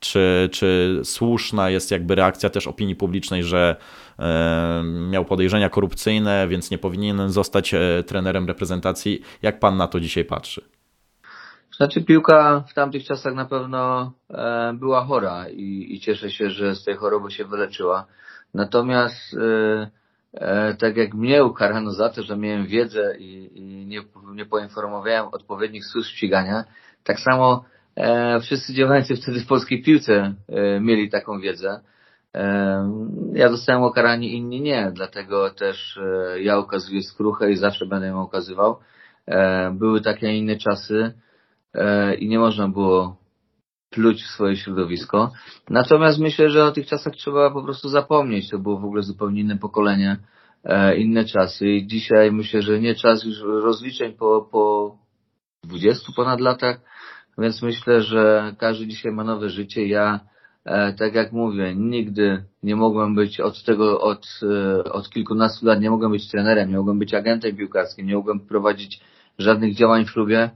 czy, 0.00 0.48
czy 0.52 1.00
słuszna 1.04 1.70
jest 1.70 1.90
jakby 1.90 2.14
reakcja 2.14 2.50
też 2.50 2.66
opinii 2.66 2.96
publicznej, 2.96 3.42
że 3.44 3.76
e, 4.18 4.82
miał 5.10 5.24
podejrzenia 5.24 5.68
korupcyjne, 5.68 6.48
więc 6.48 6.70
nie 6.70 6.78
powinien 6.78 7.30
zostać 7.30 7.74
trenerem 8.06 8.46
reprezentacji? 8.46 9.22
Jak 9.42 9.60
pan 9.60 9.76
na 9.76 9.86
to 9.86 10.00
dzisiaj 10.00 10.24
patrzy? 10.24 10.64
Znaczy 11.76 12.04
piłka 12.04 12.64
w 12.68 12.74
tamtych 12.74 13.04
czasach 13.04 13.34
na 13.34 13.44
pewno 13.44 14.12
była 14.74 15.04
chora 15.04 15.48
i, 15.48 15.94
i 15.94 16.00
cieszę 16.00 16.30
się, 16.30 16.50
że 16.50 16.74
z 16.74 16.84
tej 16.84 16.96
choroby 16.96 17.30
się 17.30 17.44
wyleczyła. 17.44 18.06
Natomiast 18.54 19.36
tak 20.78 20.96
jak 20.96 21.14
mnie 21.14 21.44
ukarano 21.44 21.90
za 21.90 22.08
to, 22.08 22.22
że 22.22 22.36
miałem 22.36 22.66
wiedzę 22.66 23.16
i, 23.18 23.58
i 23.58 23.86
nie, 23.86 24.00
nie 24.34 24.46
poinformowałem 24.46 25.26
odpowiednich 25.32 25.84
służb 25.84 26.08
ścigania, 26.08 26.64
tak 27.04 27.20
samo 27.20 27.64
e, 27.96 28.40
wszyscy 28.40 28.74
działający 28.74 29.16
wtedy 29.16 29.40
w 29.40 29.46
polskiej 29.46 29.82
piłce 29.82 30.34
e, 30.48 30.80
mieli 30.80 31.10
taką 31.10 31.40
wiedzę. 31.40 31.80
E, 32.34 32.90
ja 33.32 33.48
dostałem 33.48 33.82
ukaranie, 33.82 34.28
inni 34.28 34.60
nie, 34.60 34.90
dlatego 34.94 35.50
też 35.50 35.96
e, 35.96 36.42
ja 36.42 36.58
okazuję 36.58 37.02
skruchę 37.02 37.50
i 37.50 37.56
zawsze 37.56 37.86
będę 37.86 38.06
ją 38.06 38.20
okazywał. 38.20 38.76
E, 39.26 39.70
były 39.70 40.00
takie 40.00 40.36
inne 40.36 40.56
czasy 40.56 41.12
i 42.18 42.28
nie 42.28 42.38
można 42.38 42.68
było 42.68 43.16
pluć 43.90 44.22
w 44.22 44.26
swoje 44.26 44.56
środowisko. 44.56 45.32
Natomiast 45.70 46.18
myślę, 46.18 46.50
że 46.50 46.64
o 46.64 46.72
tych 46.72 46.86
czasach 46.86 47.16
trzeba 47.16 47.50
po 47.50 47.62
prostu 47.62 47.88
zapomnieć. 47.88 48.50
To 48.50 48.58
było 48.58 48.78
w 48.78 48.84
ogóle 48.84 49.02
zupełnie 49.02 49.40
inne 49.40 49.58
pokolenie, 49.58 50.16
e, 50.64 50.96
inne 50.96 51.24
czasy. 51.24 51.68
I 51.68 51.86
dzisiaj 51.86 52.32
myślę, 52.32 52.62
że 52.62 52.80
nie 52.80 52.94
czas 52.94 53.24
już 53.24 53.40
rozliczeń 53.40 54.12
po, 54.12 54.48
po 54.52 54.96
20 55.64 56.12
ponad 56.16 56.40
latach, 56.40 56.80
więc 57.38 57.62
myślę, 57.62 58.02
że 58.02 58.54
każdy 58.58 58.86
dzisiaj 58.86 59.12
ma 59.12 59.24
nowe 59.24 59.50
życie. 59.50 59.86
Ja, 59.86 60.20
e, 60.64 60.92
tak 60.92 61.14
jak 61.14 61.32
mówię, 61.32 61.74
nigdy 61.74 62.44
nie 62.62 62.76
mogłem 62.76 63.14
być 63.14 63.40
od 63.40 63.64
tego, 63.64 64.00
od, 64.00 64.26
e, 64.42 64.84
od 64.84 65.10
kilkunastu 65.10 65.66
lat, 65.66 65.80
nie 65.80 65.90
mogłem 65.90 66.12
być 66.12 66.30
trenerem, 66.30 66.70
nie 66.70 66.76
mogłem 66.76 66.98
być 66.98 67.14
agentem 67.14 67.56
piłkarskim, 67.56 68.06
nie 68.06 68.14
mogłem 68.14 68.40
prowadzić 68.40 69.00
żadnych 69.38 69.74
działań 69.74 70.04
w 70.04 70.12
klubie 70.12 70.50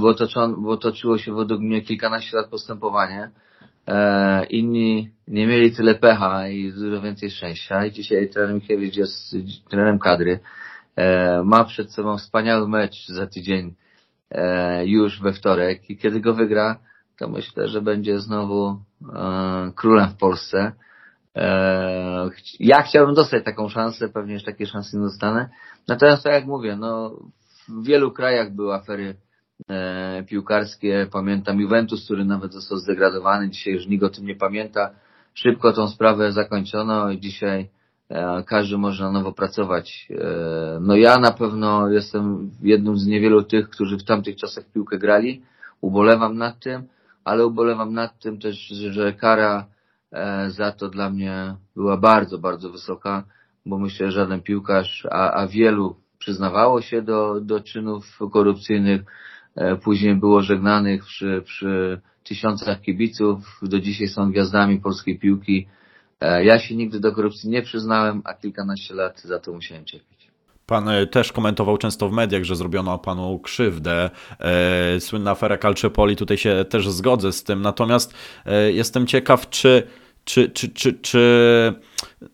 bo, 0.00 0.14
toczon, 0.14 0.62
bo 0.62 0.76
toczyło 0.76 1.18
się 1.18 1.34
według 1.34 1.60
mnie 1.60 1.82
kilkanaście 1.82 2.36
lat 2.36 2.48
postępowanie. 2.48 3.30
E, 3.88 4.44
inni 4.44 5.10
nie 5.28 5.46
mieli 5.46 5.76
tyle 5.76 5.94
pecha 5.94 6.48
i 6.48 6.72
dużo 6.72 7.00
więcej 7.00 7.30
szczęścia. 7.30 7.86
I 7.86 7.92
dzisiaj 7.92 8.28
trener 8.28 8.54
Mikiewicz 8.54 8.96
jest 8.96 9.36
trenerem 9.70 9.98
kadry. 9.98 10.40
E, 10.96 11.42
ma 11.44 11.64
przed 11.64 11.92
sobą 11.92 12.18
wspaniały 12.18 12.68
mecz 12.68 13.08
za 13.08 13.26
tydzień 13.26 13.74
już 14.84 15.20
we 15.20 15.32
wtorek 15.32 15.90
i 15.90 15.96
kiedy 15.96 16.20
go 16.20 16.34
wygra, 16.34 16.78
to 17.18 17.28
myślę, 17.28 17.68
że 17.68 17.82
będzie 17.82 18.20
znowu 18.20 18.80
królem 19.74 20.08
w 20.08 20.16
Polsce. 20.16 20.72
Ja 22.60 22.82
chciałbym 22.82 23.14
dostać 23.14 23.44
taką 23.44 23.68
szansę, 23.68 24.08
pewnie 24.08 24.34
już 24.34 24.44
takiej 24.44 24.66
szansy 24.66 24.96
nie 24.96 25.02
dostanę. 25.02 25.48
Natomiast 25.88 26.22
tak 26.24 26.32
jak 26.32 26.46
mówię, 26.46 26.76
no 26.76 27.16
w 27.68 27.84
wielu 27.86 28.12
krajach 28.12 28.54
były 28.54 28.74
afery 28.74 29.14
e, 29.70 30.24
piłkarskie. 30.28 31.06
Pamiętam 31.12 31.60
Juventus, 31.60 32.04
który 32.04 32.24
nawet 32.24 32.52
został 32.52 32.78
zdegradowany. 32.78 33.50
Dzisiaj 33.50 33.74
już 33.74 33.86
nikt 33.86 34.04
o 34.04 34.08
tym 34.08 34.26
nie 34.26 34.34
pamięta. 34.34 34.90
Szybko 35.34 35.72
tą 35.72 35.88
sprawę 35.88 36.32
zakończono 36.32 37.10
i 37.10 37.20
dzisiaj 37.20 37.68
e, 38.08 38.42
każdy 38.46 38.78
może 38.78 39.04
na 39.04 39.12
nowo 39.12 39.32
pracować. 39.32 40.08
E, 40.10 40.78
no 40.80 40.96
ja 40.96 41.18
na 41.18 41.30
pewno 41.30 41.90
jestem 41.90 42.50
jednym 42.62 42.98
z 42.98 43.06
niewielu 43.06 43.42
tych, 43.42 43.68
którzy 43.68 43.98
w 43.98 44.04
tamtych 44.04 44.36
czasach 44.36 44.64
piłkę 44.64 44.98
grali. 44.98 45.42
Ubolewam 45.80 46.36
nad 46.36 46.60
tym, 46.60 46.82
ale 47.24 47.46
ubolewam 47.46 47.92
nad 47.92 48.18
tym 48.18 48.38
też, 48.38 48.56
że 48.68 49.12
kara 49.12 49.66
e, 50.12 50.50
za 50.50 50.72
to 50.72 50.88
dla 50.88 51.10
mnie 51.10 51.54
była 51.76 51.96
bardzo, 51.96 52.38
bardzo 52.38 52.70
wysoka, 52.70 53.24
bo 53.66 53.78
myślę, 53.78 54.06
że 54.06 54.12
żaden 54.12 54.42
piłkarz, 54.42 55.06
a, 55.10 55.30
a 55.30 55.46
wielu 55.46 55.96
przyznawało 56.18 56.80
się 56.82 57.02
do, 57.02 57.40
do 57.40 57.60
czynów 57.60 58.18
korupcyjnych, 58.32 59.02
później 59.82 60.14
było 60.14 60.42
żegnanych 60.42 61.04
przy, 61.04 61.42
przy 61.44 62.00
tysiącach 62.24 62.80
kibiców, 62.80 63.60
do 63.62 63.80
dzisiaj 63.80 64.08
są 64.08 64.30
gwiazdami 64.30 64.80
polskiej 64.80 65.18
piłki. 65.18 65.66
E, 66.20 66.44
ja 66.44 66.58
się 66.58 66.76
nigdy 66.76 67.00
do 67.00 67.12
korupcji 67.12 67.50
nie 67.50 67.62
przyznałem, 67.62 68.22
a 68.24 68.34
kilkanaście 68.34 68.94
lat 68.94 69.20
za 69.20 69.38
to 69.38 69.52
musiałem 69.52 69.84
cierpieć. 69.84 70.28
Pan 70.66 70.88
e, 70.88 71.06
też 71.06 71.32
komentował 71.32 71.78
często 71.78 72.08
w 72.08 72.12
mediach, 72.12 72.44
że 72.44 72.56
zrobiono 72.56 72.98
panu 72.98 73.38
krzywdę. 73.38 74.10
Słynna 74.98 75.30
afera 75.30 75.58
Calciopoli, 75.58 76.16
tutaj 76.16 76.38
się 76.38 76.64
też 76.70 76.88
zgodzę 76.88 77.32
z 77.32 77.44
tym. 77.44 77.62
Natomiast 77.62 78.14
jestem 78.72 79.06
ciekaw, 79.06 79.50
czy 79.50 79.82
czy, 80.28 80.50
czy, 80.50 80.68
czy, 80.68 80.92
czy 80.92 81.74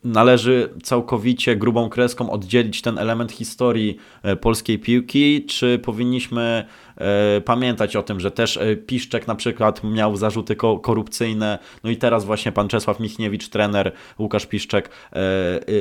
należy 0.05 0.69
całkowicie 0.83 1.57
grubą 1.57 1.89
kreską 1.89 2.31
oddzielić 2.31 2.83
ten 2.83 2.99
element 2.99 3.33
historii 3.33 3.97
e, 4.23 4.37
polskiej 4.37 4.79
piłki, 4.79 5.45
czy 5.47 5.79
powinniśmy 5.79 6.43
e, 6.43 6.67
pamiętać 7.45 7.97
o 7.97 8.03
tym, 8.03 8.21
że 8.21 8.31
też 8.31 8.57
e, 8.57 8.77
Piszczek 8.77 9.27
na 9.27 9.35
przykład 9.35 9.85
miał 9.85 10.17
zarzuty 10.17 10.57
korupcyjne, 10.57 11.59
no 11.85 11.91
i 11.91 11.97
teraz 11.97 12.25
właśnie 12.25 12.53
pan 12.53 12.69
Czesław 12.69 13.01
Michniewicz, 13.01 13.49
trener 13.49 13.93
Łukasz 14.19 14.47
Piszczek 14.47 14.91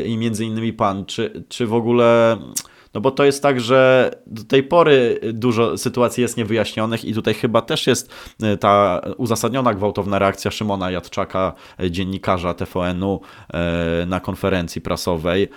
i 0.05 0.17
między 0.17 0.45
innymi 0.45 0.73
pan, 0.73 1.05
czy, 1.05 1.43
czy 1.49 1.67
w 1.67 1.73
ogóle 1.73 2.37
No 2.93 3.01
bo 3.01 3.11
to 3.11 3.23
jest 3.23 3.43
tak, 3.43 3.61
że 3.61 4.11
do 4.27 4.43
tej 4.43 4.63
pory 4.63 5.19
dużo 5.33 5.77
sytuacji 5.77 6.21
jest 6.21 6.37
niewyjaśnionych 6.37 7.05
i 7.05 7.13
tutaj 7.13 7.33
chyba 7.33 7.61
też 7.61 7.87
jest 7.87 8.13
e, 8.43 8.57
ta 8.57 9.01
uzasadniona 9.17 9.73
gwałtowna 9.73 10.19
reakcja 10.19 10.51
Szymona 10.51 10.91
Jadczaka, 10.91 11.53
e, 11.79 11.91
dziennikarza 11.91 12.53
TVN-u 12.53 13.21
na 14.07 14.19
konferencji 14.19 14.81
prasowej. 14.81 15.47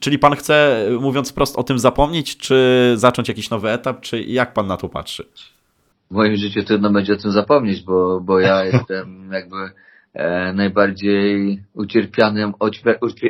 Czyli 0.00 0.18
pan 0.18 0.36
chce, 0.36 0.86
mówiąc 1.00 1.32
prosto, 1.32 1.60
o 1.60 1.64
tym 1.64 1.78
zapomnieć, 1.78 2.36
czy 2.36 2.92
zacząć 2.96 3.28
jakiś 3.28 3.50
nowy 3.50 3.70
etap, 3.70 4.00
czy 4.00 4.22
jak 4.22 4.52
pan 4.52 4.66
na 4.66 4.76
to 4.76 4.88
patrzy? 4.88 5.26
W 6.10 6.14
moim 6.14 6.36
życiu 6.36 6.62
trudno 6.62 6.90
będzie 6.90 7.12
o 7.12 7.16
tym 7.16 7.30
zapomnieć, 7.30 7.82
bo, 7.82 8.20
bo 8.20 8.40
ja 8.40 8.64
jestem 8.72 9.32
jakby 9.32 9.56
e, 10.14 10.52
najbardziej 10.52 11.62
ucierpianym, 11.74 12.52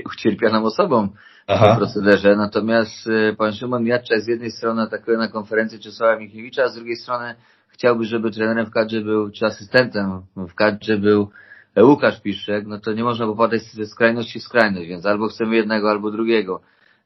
ucierpianą 0.05 0.65
osobą 0.65 1.09
Aha. 1.47 1.67
w 1.67 1.69
tym 1.69 1.77
procederze. 1.77 2.37
Natomiast 2.37 3.09
e, 3.09 3.33
pan 3.33 3.53
Szymon 3.53 3.87
Jadczak 3.87 4.21
z 4.21 4.27
jednej 4.27 4.51
strony 4.51 4.83
atakuje 4.83 5.17
na 5.17 5.29
konferencję 5.29 5.79
Czesława 5.79 6.19
Michniewicza, 6.19 6.63
a 6.63 6.69
z 6.69 6.75
drugiej 6.75 6.97
strony 6.97 7.35
chciałby, 7.69 8.05
żeby 8.05 8.31
trenerem 8.31 8.67
w 8.67 8.71
kadrze 8.71 9.01
był, 9.01 9.31
czy 9.31 9.47
asystentem 9.47 10.23
w 10.37 10.55
kadrze 10.55 10.99
był 10.99 11.31
Łukasz 11.83 12.21
Piszczek, 12.21 12.67
no 12.67 12.81
to 12.81 12.93
nie 12.93 13.05
można 13.05 13.27
popadać 13.27 13.63
ze 13.63 13.87
skrajności 13.87 14.41
w 14.41 14.43
skrajność, 14.43 14.89
więc 14.89 15.07
albo 15.07 15.29
chcemy 15.29 15.57
jednego, 15.57 15.91
albo 15.91 16.11
drugiego. 16.11 16.61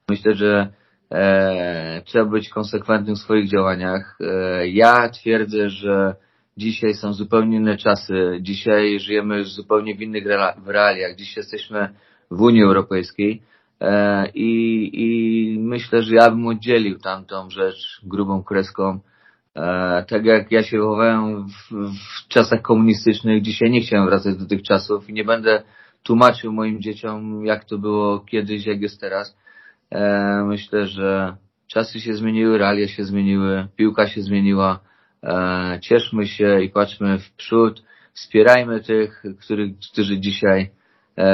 Myślę, 0.08 0.34
że 0.34 0.72
e, 1.10 2.02
trzeba 2.04 2.24
być 2.24 2.48
konsekwentnym 2.48 3.16
w 3.16 3.18
swoich 3.18 3.50
działaniach. 3.50 4.18
E, 4.20 4.68
ja 4.68 5.08
twierdzę, 5.08 5.70
że 5.70 6.14
dzisiaj 6.56 6.94
są 6.94 7.12
zupełnie 7.12 7.56
inne 7.56 7.76
czasy. 7.76 8.38
Dzisiaj 8.40 9.00
żyjemy 9.00 9.44
zupełnie 9.44 9.94
w 9.94 10.02
innych 10.02 10.24
realiach. 10.66 11.16
Dziś 11.16 11.36
jesteśmy 11.36 11.88
w 12.30 12.40
Unii 12.40 12.62
Europejskiej. 12.62 13.42
E, 13.80 14.28
i, 14.34 14.90
I 14.92 15.58
myślę, 15.58 16.02
że 16.02 16.14
ja 16.14 16.30
bym 16.30 16.46
oddzielił 16.46 16.98
tamtą 16.98 17.50
rzecz 17.50 18.00
grubą 18.02 18.42
kreską 18.42 19.00
tak 20.08 20.24
jak 20.24 20.52
ja 20.52 20.62
się 20.62 20.76
wychowałem 20.78 21.46
w, 21.46 21.70
w, 21.70 22.28
czasach 22.28 22.62
komunistycznych, 22.62 23.42
dzisiaj 23.42 23.70
nie 23.70 23.80
chciałem 23.80 24.06
wracać 24.06 24.36
do 24.36 24.46
tych 24.46 24.62
czasów 24.62 25.10
i 25.10 25.12
nie 25.12 25.24
będę 25.24 25.62
tłumaczył 26.02 26.52
moim 26.52 26.82
dzieciom, 26.82 27.46
jak 27.46 27.64
to 27.64 27.78
było 27.78 28.20
kiedyś, 28.20 28.66
jak 28.66 28.80
jest 28.80 29.00
teraz. 29.00 29.36
E, 29.90 30.44
myślę, 30.46 30.86
że 30.86 31.36
czasy 31.66 32.00
się 32.00 32.14
zmieniły, 32.14 32.58
realia 32.58 32.88
się 32.88 33.04
zmieniły, 33.04 33.68
piłka 33.76 34.06
się 34.06 34.22
zmieniła. 34.22 34.80
E, 35.22 35.78
cieszmy 35.82 36.26
się 36.26 36.60
i 36.62 36.70
patrzmy 36.70 37.18
w 37.18 37.32
przód. 37.32 37.82
Wspierajmy 38.14 38.80
tych, 38.80 39.22
których, 39.40 39.72
którzy 39.92 40.20
dzisiaj 40.20 40.70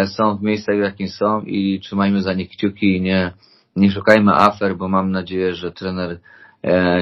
są 0.07 0.37
w 0.37 0.43
miejscach, 0.43 0.77
w 0.77 0.83
jakim 0.83 1.09
są 1.09 1.41
i 1.41 1.81
trzymajmy 1.81 2.23
za 2.23 2.35
nich 2.35 2.51
kciuki 2.51 2.97
i 2.97 3.01
nie, 3.01 3.33
nie 3.77 3.91
szukajmy 3.91 4.33
afer, 4.35 4.77
bo 4.77 4.89
mam 4.89 5.11
nadzieję, 5.11 5.55
że 5.55 5.73
trener 5.73 6.11
E, 6.11 6.19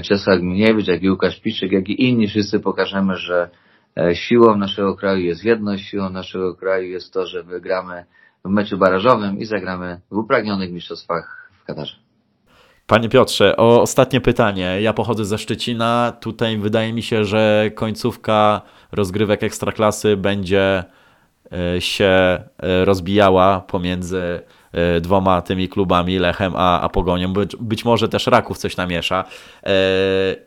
Czesław 0.03 0.39
Gminiewicz, 0.39 0.89
jak 0.89 1.03
i 1.03 1.11
Łukasz 1.11 1.41
Piszczyk, 1.41 1.73
jak 1.73 1.89
i 1.89 2.09
inni 2.09 2.29
wszyscy 2.29 2.61
pokażemy, 2.61 3.17
że 3.17 3.51
e, 3.97 4.15
siłą 4.15 4.57
naszego 4.57 4.97
kraju 4.97 5.21
jest 5.21 5.45
jedność, 5.45 5.85
siłą 5.85 6.11
naszego 6.11 6.55
kraju 6.55 6.89
jest 6.89 7.13
to, 7.13 7.27
że 7.27 7.43
wygramy 7.43 8.05
w 8.45 8.49
meczu 8.49 8.79
barażowym 8.79 9.39
i 9.39 9.45
zagramy 9.45 10.01
w 10.11 10.17
upragnionych 10.17 10.73
mistrzostwach 10.73 11.51
w 11.63 11.65
Katarze. 11.65 11.97
Panie 12.87 13.09
Piotrze, 13.09 13.57
o 13.57 13.83
ostatnie 13.83 14.21
pytanie. 14.21 14.79
Ja 14.81 14.93
pochodzę 14.93 15.25
ze 15.25 15.39
Szczecina. 15.39 16.13
Tutaj 16.21 16.59
wydaje 16.59 16.93
mi 16.93 17.03
się, 17.03 17.25
że 17.25 17.71
końcówka 17.75 18.63
rozgrywek 18.93 19.43
ekstraklasy 19.43 20.17
będzie 20.17 20.85
e, 21.53 21.81
się 21.81 22.43
rozbijała 22.85 23.61
pomiędzy 23.61 24.23
E, 24.23 24.62
dwoma 25.01 25.43
tymi 25.43 25.69
klubami, 25.69 26.19
Lechem 26.19 26.53
a, 26.57 26.81
a 26.81 26.89
Pogonią. 26.89 27.33
Być, 27.33 27.57
być 27.57 27.85
może 27.85 28.09
też 28.09 28.27
Raków 28.27 28.59
coś 28.59 28.77
namiesza. 28.77 29.25
E, 29.63 29.73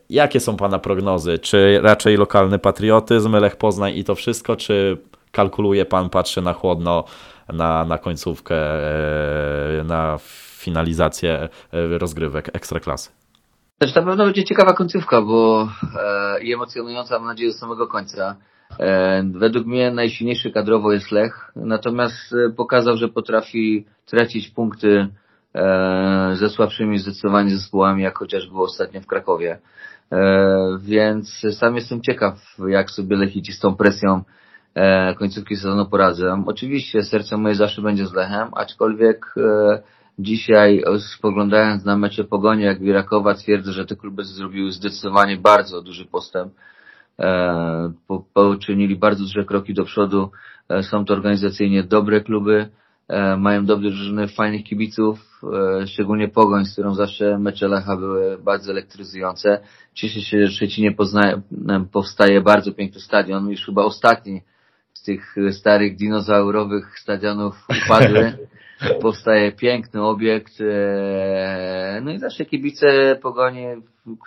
jakie 0.10 0.40
są 0.40 0.58
Pana 0.58 0.80
prognozy? 0.80 1.40
Czy 1.40 1.80
raczej 1.84 2.18
lokalny 2.18 2.60
patriotyzm, 2.60 3.36
Lech 3.36 3.56
Poznań 3.56 3.94
i 3.96 4.04
to 4.04 4.16
wszystko, 4.16 4.56
czy 4.56 4.98
kalkuluje 5.32 5.86
Pan, 5.86 6.10
patrzy 6.10 6.42
na 6.42 6.54
chłodno 6.54 7.04
na, 7.54 7.86
na 7.86 7.98
końcówkę, 7.98 8.56
e, 9.80 9.84
na 9.84 10.18
finalizację 10.60 11.50
rozgrywek 11.72 12.50
Ekstraklasy? 12.54 13.10
Też 13.78 13.96
na 13.96 14.02
pewno 14.02 14.26
będzie 14.26 14.44
ciekawa 14.44 14.74
końcówka, 14.74 15.22
bo 15.22 15.70
e, 16.02 16.44
i 16.44 16.54
emocjonująca, 16.54 17.20
mam 17.20 17.28
nadzieję, 17.28 17.52
do 17.52 17.58
samego 17.58 17.88
końca. 17.88 18.36
E, 18.80 19.24
według 19.34 19.66
mnie 19.66 19.92
najsilniejszy 19.92 20.52
kadrowo 20.52 20.92
jest 20.92 21.12
Lech, 21.12 21.52
natomiast 21.56 22.34
e, 22.34 22.50
pokazał, 22.50 22.98
że 22.98 23.08
potrafi 23.08 23.86
tracić 24.06 24.50
punkty 24.50 25.08
e, 25.56 26.32
ze 26.34 26.50
słabszymi 26.50 27.00
zdecydowanie 27.00 27.50
zespołami, 27.50 28.04
jak 28.04 28.18
chociaż 28.18 28.48
było 28.48 28.64
ostatnio 28.64 29.02
w 29.02 29.08
Krakowie. 29.08 29.60
Więc 30.80 31.42
sam 31.52 31.76
jestem 31.76 32.02
ciekaw, 32.02 32.58
jak 32.68 32.92
sobie 32.92 33.16
Lechici 33.16 33.54
z 33.54 33.60
tą 33.60 33.76
presją 33.76 34.24
końcówki 35.18 35.56
sezonu 35.56 35.86
poradzą. 35.86 36.44
Oczywiście 36.46 37.04
serce 37.04 37.38
moje 37.38 37.56
zawsze 37.56 37.82
będzie 37.82 38.06
z 38.06 38.14
Lechem, 38.14 38.48
aczkolwiek 38.56 39.36
dzisiaj 40.20 40.84
spoglądając 41.16 41.86
na 41.86 41.98
mecze 41.98 42.24
Pogoni 42.24 42.64
jak 42.64 42.80
Wirakowa 42.80 43.34
twierdzę, 43.34 43.72
że 43.72 43.86
te 43.86 43.96
kluby 43.96 44.24
zrobiły 44.24 44.72
zdecydowanie 44.72 45.38
bardzo 45.38 45.82
duży 45.82 46.06
postęp 46.06 46.54
poczynili 48.34 48.96
bardzo 48.96 49.24
duże 49.24 49.46
kroki 49.46 49.74
do 49.74 49.86
przodu. 49.86 50.32
E, 50.70 50.84
są 50.84 51.06
to 51.06 51.14
organizacyjnie 51.14 51.84
dobre 51.84 52.22
kluby, 52.22 52.70
e, 53.08 53.38
mają 53.38 53.66
dobre 53.66 53.90
drużyny, 53.90 54.28
fajnych 54.28 54.64
kibiców, 54.64 55.42
szczególnie 55.88 56.28
Pogoń, 56.28 56.66
z 56.66 56.74
którą 56.74 56.94
zawsze 56.94 57.40
mecze 57.40 57.68
Lecha 57.68 57.98
były 57.98 58.38
bardzo 58.38 58.72
elektryzujące. 58.72 59.60
Cieszę 59.94 60.22
się, 60.22 60.46
że 60.46 60.52
w 60.52 60.56
Szczecinie 60.56 60.92
poznaje, 60.92 61.42
powstaje 61.92 62.42
bardzo 62.42 62.72
piękny 62.72 63.02
stadion, 63.02 63.50
już 63.50 63.66
chyba 63.66 63.84
ostatni 63.84 64.42
z 64.94 65.04
tych 65.04 65.36
starych 65.52 65.96
dinozaurowych 65.96 67.00
stadionów 67.00 67.68
upadły. 67.86 68.38
powstaje 69.02 69.52
piękny 69.52 70.04
obiekt. 70.04 70.62
E, 70.62 72.02
no 72.04 72.12
i 72.12 72.20
zawsze 72.20 72.46
kibice 72.46 73.16
Pogoni, 73.22 73.66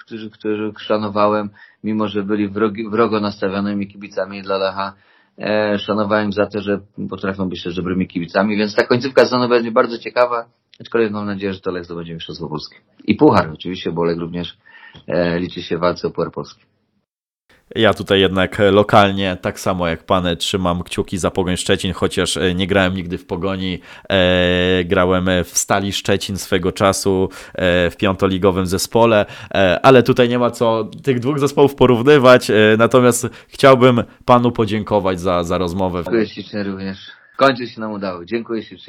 którzy, 0.05 0.31
którzy 0.31 0.73
szanowałem, 0.79 1.51
mimo 1.85 2.09
że 2.09 2.23
byli 2.23 2.49
wrogi, 2.49 2.89
wrogo 2.91 3.21
nastawionymi 3.21 3.89
kibicami 3.89 4.43
dla 4.43 4.59
Lecha, 4.59 4.93
e, 5.39 5.79
szanowałem 5.79 6.33
za 6.33 6.47
to, 6.47 6.61
że 6.61 6.81
potrafią 7.11 7.49
być 7.49 7.65
też 7.65 7.77
dobrymi 7.77 8.09
kibicami, 8.09 8.57
więc 8.57 8.75
ta 8.75 8.87
końcówka 8.87 9.23
sezonu 9.23 9.49
będzie 9.49 9.71
bardzo 9.71 9.99
ciekawa, 9.99 10.47
aczkolwiek 10.81 11.13
mam 11.13 11.27
nadzieję, 11.27 11.53
że 11.53 11.61
to 11.61 11.71
Lech 11.71 11.85
zdobędzie 11.85 12.15
Mistrzostwo 12.15 12.49
Polskie. 12.49 12.77
I 13.05 13.15
Puchar 13.15 13.51
oczywiście, 13.55 13.93
bo 13.93 14.05
Lech 14.05 14.19
również 14.19 14.59
e, 15.07 15.39
liczy 15.39 15.63
się 15.63 15.77
w 15.77 15.81
walce 15.81 16.09
o 16.09 16.11
Puchar 16.11 16.33
Polski. 16.33 16.68
Ja 17.75 17.95
tutaj 17.95 18.21
jednak 18.21 18.59
lokalnie, 18.73 19.37
tak 19.41 19.61
samo 19.61 19.89
jak 19.89 20.05
pan, 20.05 20.37
trzymam 20.39 20.83
kciuki 20.83 21.19
za 21.19 21.31
Pogoń 21.31 21.57
Szczecin, 21.57 21.93
chociaż 21.93 22.37
e, 22.37 22.55
nie 22.55 22.67
grałem 22.67 22.95
nigdy 22.95 23.19
w 23.19 23.27
Pogoni. 23.27 23.81
E, 24.09 24.85
grałem 24.85 25.27
w 25.45 25.59
Stali 25.59 25.93
Szczecin 25.93 26.37
swego 26.39 26.73
czasu 26.73 27.29
e, 27.55 27.91
w 27.91 27.97
piątoligowym 27.97 28.67
zespole, 28.67 29.27
e, 29.55 29.81
ale 29.83 30.03
tutaj 30.03 30.29
nie 30.29 30.39
ma 30.39 30.51
co 30.51 30.91
tych 31.03 31.21
dwóch 31.21 31.39
zespołów 31.39 31.75
porównywać. 31.75 32.51
E, 32.51 32.55
natomiast 32.79 33.29
chciałbym 33.49 34.03
panu 34.25 34.53
podziękować 34.53 35.21
za, 35.21 35.45
za 35.45 35.59
rozmowę. 35.59 36.03
Dziękuję 36.05 36.27
ślicznie 36.27 36.63
również. 36.63 36.99
Kończy 37.37 37.67
się 37.67 37.81
nam 37.81 37.93
udało. 37.93 38.25
Dziękuję 38.25 38.63
ślicznie. 38.63 38.87